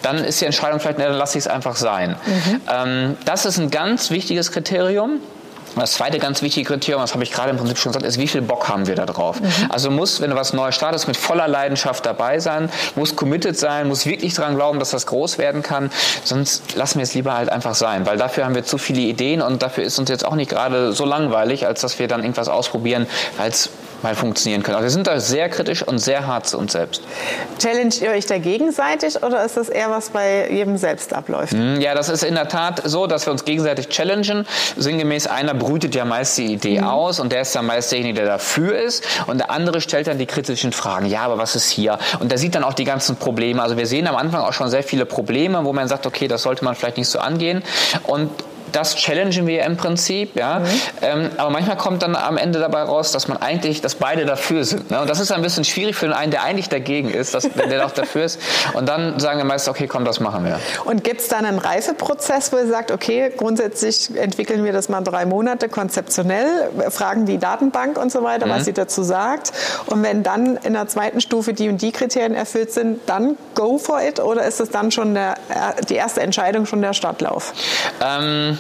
dann 0.07 0.19
ist 0.19 0.41
die 0.41 0.45
Entscheidung 0.45 0.79
vielleicht, 0.79 0.99
ne, 0.99 1.07
dann 1.07 1.17
lasse 1.17 1.37
ich 1.37 1.45
es 1.45 1.49
einfach 1.49 1.75
sein. 1.75 2.17
Mhm. 2.27 2.61
Ähm, 2.73 3.17
das 3.25 3.45
ist 3.45 3.59
ein 3.59 3.71
ganz 3.71 4.11
wichtiges 4.11 4.53
Kriterium. 4.53 5.21
Das 5.81 5.93
zweite 5.93 6.19
ganz 6.19 6.41
wichtige 6.43 6.67
Kriterium, 6.67 7.03
das 7.03 7.13
habe 7.13 7.23
ich 7.23 7.31
gerade 7.31 7.51
im 7.51 7.59
Prinzip 7.59 7.79
schon 7.79 7.93
gesagt, 7.93 8.07
ist, 8.07 8.19
wie 8.19 8.27
viel 8.27 8.43
Bock 8.43 8.69
haben 8.69 8.87
wir 8.87 8.95
da 8.95 9.05
drauf? 9.05 9.41
Mhm. 9.41 9.53
Also 9.69 9.91
muss, 9.91 10.21
wenn 10.21 10.31
du 10.31 10.37
was 10.37 10.53
Neues 10.53 10.75
startest, 10.75 11.07
mit 11.07 11.17
voller 11.17 11.49
Leidenschaft 11.49 12.07
dabei 12.07 12.41
sein, 12.41 12.71
muss 12.95 13.15
committed 13.15 13.59
sein, 13.59 13.89
muss 13.89 14.07
wirklich 14.07 14.35
daran 14.35 14.57
glauben, 14.57 14.79
dass 14.79 14.91
das 14.91 15.07
groß 15.07 15.39
werden 15.39 15.63
kann. 15.63 15.91
Sonst 16.25 16.75
lassen 16.75 16.99
wir 16.99 17.03
es 17.03 17.15
lieber 17.15 17.35
halt 17.35 17.51
einfach 17.51 17.75
sein, 17.75 18.07
weil 18.07 18.17
dafür 18.17 18.47
haben 18.47 18.55
wir 18.55 18.65
zu 18.65 18.79
viele 18.79 19.03
Ideen 19.03 19.43
und 19.43 19.63
dafür 19.63 19.85
ist 19.85 19.99
uns 19.99 20.09
jetzt 20.09 20.25
auch 20.25 20.35
nicht 20.35 20.51
gerade 20.51 20.93
so 20.93 21.05
langweilig, 21.05 21.67
als 21.67 21.83
dass 21.83 21.99
wir 21.99 22.09
dann 22.09 22.23
irgendwas 22.23 22.49
ausprobieren, 22.49 23.07
weil 23.37 23.51
es 23.51 23.71
mal 24.03 24.15
funktionieren 24.15 24.63
können. 24.63 24.77
Also 24.77 24.85
wir 24.85 24.91
sind 24.91 25.07
da 25.07 25.21
sehr 25.21 25.49
kritisch 25.49 25.83
und 25.83 25.99
sehr 25.99 26.27
hart 26.27 26.47
zu 26.47 26.59
uns 26.59 26.73
selbst. 26.73 27.03
Challenge 27.59 27.95
ihr 28.01 28.11
euch 28.11 28.27
da 28.27 28.39
gegenseitig 28.39 29.23
oder 29.23 29.45
ist 29.45 29.57
das 29.57 29.69
eher 29.69 29.91
was 29.91 30.11
bei 30.11 30.51
jedem 30.51 30.77
selbst 30.77 31.13
abläuft? 31.13 31.53
Hm, 31.53 31.81
ja, 31.81 31.95
das 31.95 32.09
ist 32.09 32.23
in 32.23 32.35
der 32.35 32.49
Tat 32.49 32.83
so, 32.85 33.07
dass 33.07 33.27
wir 33.27 33.33
uns 33.33 33.45
gegenseitig 33.45 33.89
challengen. 33.89 34.47
Sinngemäß, 34.77 35.27
einer 35.27 35.55
brütet 35.55 35.95
ja 35.95 36.05
meist 36.05 36.39
die 36.39 36.53
Idee 36.53 36.81
mhm. 36.81 36.87
aus 36.87 37.21
und 37.21 37.33
der 37.33 37.43
ist 37.43 37.55
dann 37.55 37.67
meist 37.67 37.93
derjenige, 37.93 38.21
der 38.21 38.27
dafür 38.27 38.79
ist 38.79 39.05
und 39.27 39.39
der 39.39 39.51
andere 39.51 39.81
stellt 39.81 40.07
dann 40.07 40.19
die 40.19 40.27
kritischen 40.27 40.73
Fragen. 40.73 41.07
Ja, 41.07 41.23
aber 41.23 41.39
was 41.39 41.57
ist 41.57 41.71
hier? 41.71 41.99
Und 42.21 42.31
der 42.31 42.39
sieht 42.39 42.55
dann 42.55 42.65
auch 42.65 42.75
die 42.75 42.85
ganzen 42.85 43.17
Probleme. 43.17 43.63
Also 43.63 43.77
wir 43.77 43.87
sehen 43.87 44.07
am 44.07 44.17
Anfang 44.17 44.43
auch 44.43 44.53
schon 44.53 44.71
sehr 44.71 44.83
viele 44.83 45.07
Probleme, 45.07 45.65
wo 45.65 45.73
man 45.73 45.89
sagt, 45.89 46.07
okay, 46.07 46.29
das 46.29 46.43
sollte 46.43 46.65
man 46.65 46.75
vielleicht 46.75 46.99
nicht 46.99 47.09
so 47.09 47.19
angehen. 47.19 47.63
Und 48.05 48.31
das 48.77 48.95
challengen 48.95 49.47
wir 49.47 49.65
im 49.65 49.77
Prinzip, 49.79 50.37
ja. 50.37 50.59
Mhm. 50.59 50.67
Ähm, 51.01 51.31
aber 51.39 51.51
manchmal 51.51 51.79
kommt 51.79 52.03
dann 52.03 52.15
am 52.15 52.37
Ende 52.37 52.59
dabei 52.59 52.83
raus, 52.83 53.11
dass 53.11 53.27
man 53.27 53.39
eigentlich, 53.39 53.81
dass 53.81 53.95
beide 53.95 54.27
dafür 54.27 54.65
sind. 54.65 54.91
Ne? 54.91 55.01
Und 55.01 55.09
das 55.09 55.19
ist 55.19 55.33
ein 55.33 55.41
bisschen 55.41 55.65
schwierig 55.65 55.97
für 55.97 56.15
einen, 56.15 56.31
der 56.31 56.43
eigentlich 56.43 56.69
dagegen 56.69 57.11
ist, 57.11 57.35
dass, 57.35 57.49
wenn 57.57 57.71
der 57.71 57.87
auch 57.87 57.93
dafür 57.93 58.25
ist. 58.25 58.39
Und 58.75 58.87
dann 58.87 59.19
sagen 59.19 59.39
wir 59.39 59.45
meist, 59.45 59.69
okay, 59.69 59.87
komm, 59.87 60.05
das 60.05 60.21
machen 60.21 60.45
wir. 60.45 60.61
Und 60.85 61.05
gibt 61.05 61.23
es 61.23 61.29
dann 61.29 61.47
einen 61.47 61.59
Reifeprozess, 61.59 62.53
wo 62.53 62.59
ihr 62.59 62.67
sagt, 62.67 62.91
okay, 62.91 63.33
grundsätzlich 63.35 64.15
entwickeln 64.15 64.63
wir 64.63 64.73
das 64.73 64.91
mal 64.91 65.01
drei 65.01 65.25
Monate 65.25 65.71
konzeptionell, 65.71 66.71
fragen 66.91 67.25
die 67.25 67.39
Datenbank 67.39 67.99
und 67.99 68.13
so 68.13 68.23
weiter, 68.23 68.47
mhm. 68.47 68.51
was 68.51 68.67
sie 68.67 68.75
dazu 68.75 69.03
sagt. 69.03 69.53
Und 69.87 70.03
wenn 70.03 70.23
dann 70.23 70.57
in 70.57 70.75
der 70.75 70.87
zweiten 70.89 71.23
Stufe 71.23 71.55
die 71.55 71.71
und 71.71 71.81
die 71.81 71.93
Kriterien 71.93 72.35
erfüllt 72.35 72.73
sind, 72.73 73.01
dann 73.07 73.37
go 73.55 73.79
for 73.79 74.03
it 74.03 74.21
oder 74.21 74.45
ist 74.45 74.61
es 74.61 74.69
dann 74.69 74.91
schon 74.91 75.15
der, 75.15 75.37
die 75.89 75.95
erste 75.95 76.21
Entscheidung 76.21 76.67
schon 76.67 76.83
der 76.83 76.93
Startlauf? 76.93 77.55
Ähm 78.05 78.59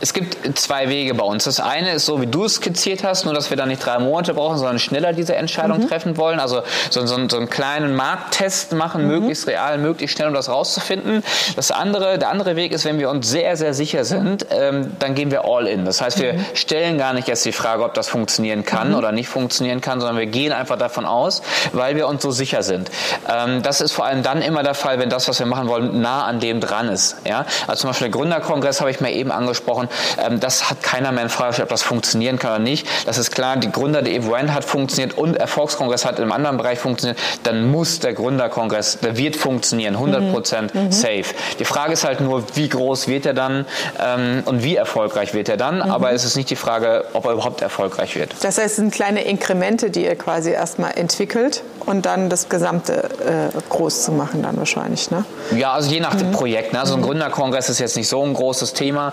es 0.00 0.12
gibt 0.12 0.58
zwei 0.58 0.88
Wege 0.88 1.14
bei 1.14 1.24
uns. 1.24 1.44
Das 1.44 1.60
eine 1.60 1.92
ist 1.92 2.06
so, 2.06 2.20
wie 2.20 2.26
du 2.26 2.44
es 2.44 2.54
skizziert 2.56 3.02
hast, 3.02 3.24
nur 3.24 3.34
dass 3.34 3.50
wir 3.50 3.56
da 3.56 3.66
nicht 3.66 3.84
drei 3.84 3.98
Monate 3.98 4.34
brauchen, 4.34 4.56
sondern 4.56 4.78
schneller 4.78 5.12
diese 5.12 5.34
Entscheidung 5.34 5.80
mhm. 5.80 5.88
treffen 5.88 6.16
wollen. 6.16 6.40
Also 6.40 6.62
so, 6.90 7.04
so, 7.06 7.28
so, 7.28 7.36
einen 7.36 7.48
kleinen 7.48 7.94
Markttest 7.94 8.72
machen, 8.72 9.02
mhm. 9.02 9.08
möglichst 9.08 9.46
real, 9.48 9.78
möglichst 9.78 10.16
schnell, 10.16 10.28
um 10.28 10.34
das 10.34 10.48
rauszufinden. 10.48 11.24
Das 11.56 11.70
andere, 11.70 12.18
der 12.18 12.28
andere 12.28 12.54
Weg 12.56 12.72
ist, 12.72 12.84
wenn 12.84 12.98
wir 12.98 13.10
uns 13.10 13.28
sehr, 13.28 13.56
sehr 13.56 13.74
sicher 13.74 14.04
sind, 14.04 14.46
ähm, 14.50 14.92
dann 14.98 15.14
gehen 15.14 15.30
wir 15.30 15.44
all 15.44 15.66
in. 15.66 15.84
Das 15.84 16.00
heißt, 16.00 16.20
wir 16.20 16.34
mhm. 16.34 16.44
stellen 16.54 16.98
gar 16.98 17.12
nicht 17.12 17.28
erst 17.28 17.44
die 17.44 17.52
Frage, 17.52 17.82
ob 17.82 17.94
das 17.94 18.08
funktionieren 18.08 18.64
kann 18.64 18.90
mhm. 18.90 18.96
oder 18.96 19.10
nicht 19.10 19.28
funktionieren 19.28 19.80
kann, 19.80 20.00
sondern 20.00 20.18
wir 20.18 20.26
gehen 20.26 20.52
einfach 20.52 20.78
davon 20.78 21.06
aus, 21.06 21.42
weil 21.72 21.96
wir 21.96 22.06
uns 22.06 22.22
so 22.22 22.30
sicher 22.30 22.62
sind. 22.62 22.90
Ähm, 23.28 23.62
das 23.62 23.80
ist 23.80 23.92
vor 23.92 24.04
allem 24.04 24.22
dann 24.22 24.42
immer 24.42 24.62
der 24.62 24.74
Fall, 24.74 25.00
wenn 25.00 25.10
das, 25.10 25.28
was 25.28 25.40
wir 25.40 25.46
machen 25.46 25.68
wollen, 25.68 26.00
nah 26.00 26.24
an 26.24 26.38
dem 26.38 26.60
dran 26.60 26.88
ist. 26.88 27.16
Ja? 27.24 27.46
Also 27.66 27.82
zum 27.82 27.90
Beispiel 27.90 28.08
der 28.08 28.18
Gründerkongress 28.18 28.80
habe 28.80 28.90
ich 28.90 29.00
mir 29.00 29.12
eben 29.12 29.32
angesprochen 29.32 29.87
Ähm, 30.24 30.40
das 30.40 30.70
hat 30.70 30.82
keiner 30.82 31.12
mehr 31.12 31.24
in 31.24 31.28
Frage, 31.28 31.62
ob 31.62 31.68
das 31.68 31.82
funktionieren 31.82 32.38
kann 32.38 32.50
oder 32.52 32.58
nicht. 32.58 32.86
Das 33.06 33.18
ist 33.18 33.30
klar, 33.30 33.56
die 33.56 33.70
Gründer 33.70 34.02
der 34.02 34.12
Event 34.14 34.52
hat 34.52 34.64
funktioniert 34.64 35.16
und 35.16 35.36
Erfolgskongress 35.36 36.04
hat 36.04 36.18
im 36.18 36.32
anderen 36.32 36.56
Bereich 36.56 36.78
funktioniert, 36.78 37.18
dann 37.42 37.70
muss 37.70 38.00
der 38.00 38.14
Gründerkongress, 38.14 38.98
der 39.00 39.16
wird 39.16 39.36
funktionieren, 39.36 39.94
100 39.94 40.32
Prozent 40.32 40.74
mhm. 40.74 40.92
safe. 40.92 41.24
Die 41.58 41.64
Frage 41.64 41.92
ist 41.92 42.04
halt 42.04 42.20
nur, 42.20 42.44
wie 42.54 42.68
groß 42.68 43.08
wird 43.08 43.26
er 43.26 43.34
dann 43.34 43.66
ähm, 44.00 44.42
und 44.44 44.62
wie 44.62 44.76
erfolgreich 44.76 45.34
wird 45.34 45.48
er 45.48 45.56
dann, 45.56 45.76
mhm. 45.76 45.82
aber 45.82 46.12
es 46.12 46.24
ist 46.24 46.36
nicht 46.36 46.50
die 46.50 46.56
Frage, 46.56 47.04
ob 47.12 47.24
er 47.24 47.32
überhaupt 47.32 47.62
erfolgreich 47.62 48.16
wird. 48.16 48.34
Das 48.42 48.58
heißt, 48.58 48.66
es 48.66 48.76
sind 48.76 48.92
kleine 48.92 49.24
Inkremente, 49.24 49.90
die 49.90 50.04
ihr 50.04 50.16
quasi 50.16 50.50
erstmal 50.50 50.96
entwickelt 50.96 51.62
und 51.86 52.06
dann 52.06 52.28
das 52.28 52.48
Gesamte 52.48 53.08
äh, 53.54 53.58
groß 53.68 54.04
zu 54.04 54.12
machen 54.12 54.42
dann 54.42 54.56
wahrscheinlich, 54.56 55.10
ne? 55.10 55.24
Ja, 55.56 55.72
also 55.72 55.90
je 55.90 56.00
nach 56.00 56.14
mhm. 56.14 56.32
Projekt. 56.32 56.72
Ne? 56.72 56.80
Also 56.80 56.94
ein 56.94 57.00
mhm. 57.00 57.06
Gründerkongress 57.06 57.68
ist 57.68 57.78
jetzt 57.78 57.96
nicht 57.96 58.08
so 58.08 58.22
ein 58.22 58.34
großes 58.34 58.74
Thema. 58.74 59.12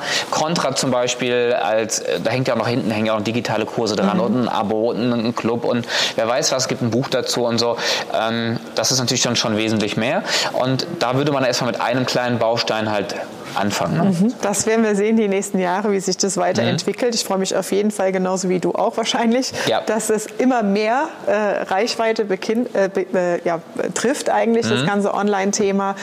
Contra 0.66 0.76
zum 0.76 0.92
Beispiel, 0.92 1.54
als, 1.54 2.00
äh, 2.00 2.20
da 2.20 2.32
hängt 2.32 2.48
ja 2.48 2.56
auch 2.56 2.58
noch 2.58 2.68
hinten 2.68 2.90
hängen 2.90 3.08
ja 3.08 3.16
auch 3.16 3.22
digitale 3.22 3.66
Kurse 3.66 3.96
dran 3.96 4.18
mhm. 4.18 4.24
und 4.24 4.42
ein 4.44 4.50
Abo 4.50 4.92
und 4.92 5.12
ein 5.12 5.36
Club 5.36 5.64
und 5.64 5.88
wer 6.16 6.28
weiß 6.28 6.52
was, 6.52 6.68
gibt 6.68 6.82
ein 6.82 6.90
Buch 6.90 7.08
dazu 7.08 7.46
und 7.46 7.60
so. 7.60 7.78
Ähm, 8.14 8.60
das 8.76 8.92
ist 8.92 9.00
natürlich 9.00 9.24
dann 9.24 9.36
schon 9.36 9.58
wesentlich 9.58 9.98
mehr. 9.98 10.24
Und 10.54 10.88
da 11.00 11.16
würde 11.16 11.32
man 11.32 11.44
erstmal 11.44 11.72
mit 11.72 11.82
einem 11.82 12.06
kleinen 12.06 12.40
Baustein 12.40 12.92
halt 12.92 13.16
anfangen. 13.56 13.98
Ne? 13.98 14.04
Mhm. 14.04 14.34
Das 14.42 14.66
werden 14.66 14.84
wir 14.84 14.96
sehen 14.96 15.18
die 15.18 15.28
nächsten 15.28 15.60
Jahre, 15.60 15.92
wie 15.92 16.00
sich 16.00 16.18
das 16.18 16.38
weiterentwickelt. 16.38 17.14
Mhm. 17.14 17.16
Ich 17.16 17.24
freue 17.24 17.38
mich 17.38 17.56
auf 17.56 17.72
jeden 17.72 17.92
Fall 17.92 18.12
genauso 18.12 18.50
wie 18.50 18.60
du 18.60 18.74
auch 18.74 18.98
wahrscheinlich, 18.98 19.52
ja. 19.68 19.82
dass 19.82 20.10
es 20.10 20.26
immer 20.26 20.64
mehr 20.64 21.08
äh, 21.26 21.32
Reichweite 21.64 22.24
äh, 22.24 22.90
be 22.90 23.40
ja, 23.44 23.60
trifft 23.94 24.30
eigentlich, 24.30 24.66
mhm. 24.66 24.72
das 24.72 24.86
ganze 24.86 25.14
Online-Thema 25.14 25.96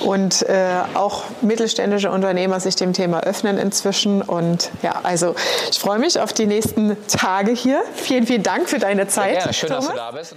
und 0.00 0.42
äh, 0.48 0.66
auch 0.94 1.24
mittelständische 1.40 2.10
Unternehmer 2.10 2.60
sich 2.60 2.76
dem 2.76 2.92
Thema 2.92 3.20
öffnen 3.20 3.58
inzwischen. 3.58 4.22
Und 4.22 4.70
ja, 4.82 5.00
also 5.02 5.34
ich 5.70 5.78
freue 5.78 5.98
mich 5.98 6.20
auf 6.20 6.32
die 6.32 6.46
nächsten 6.46 6.96
Tage 7.08 7.52
hier. 7.52 7.82
Vielen, 7.94 8.26
vielen 8.26 8.42
Dank 8.42 8.68
für 8.68 8.78
deine 8.78 9.08
Zeit. 9.08 9.44
Ja, 9.44 9.52
schön, 9.52 9.68
Thomas. 9.70 9.86
dass 9.86 9.94
du 9.94 9.98
da 9.98 10.10
bist. 10.10 10.36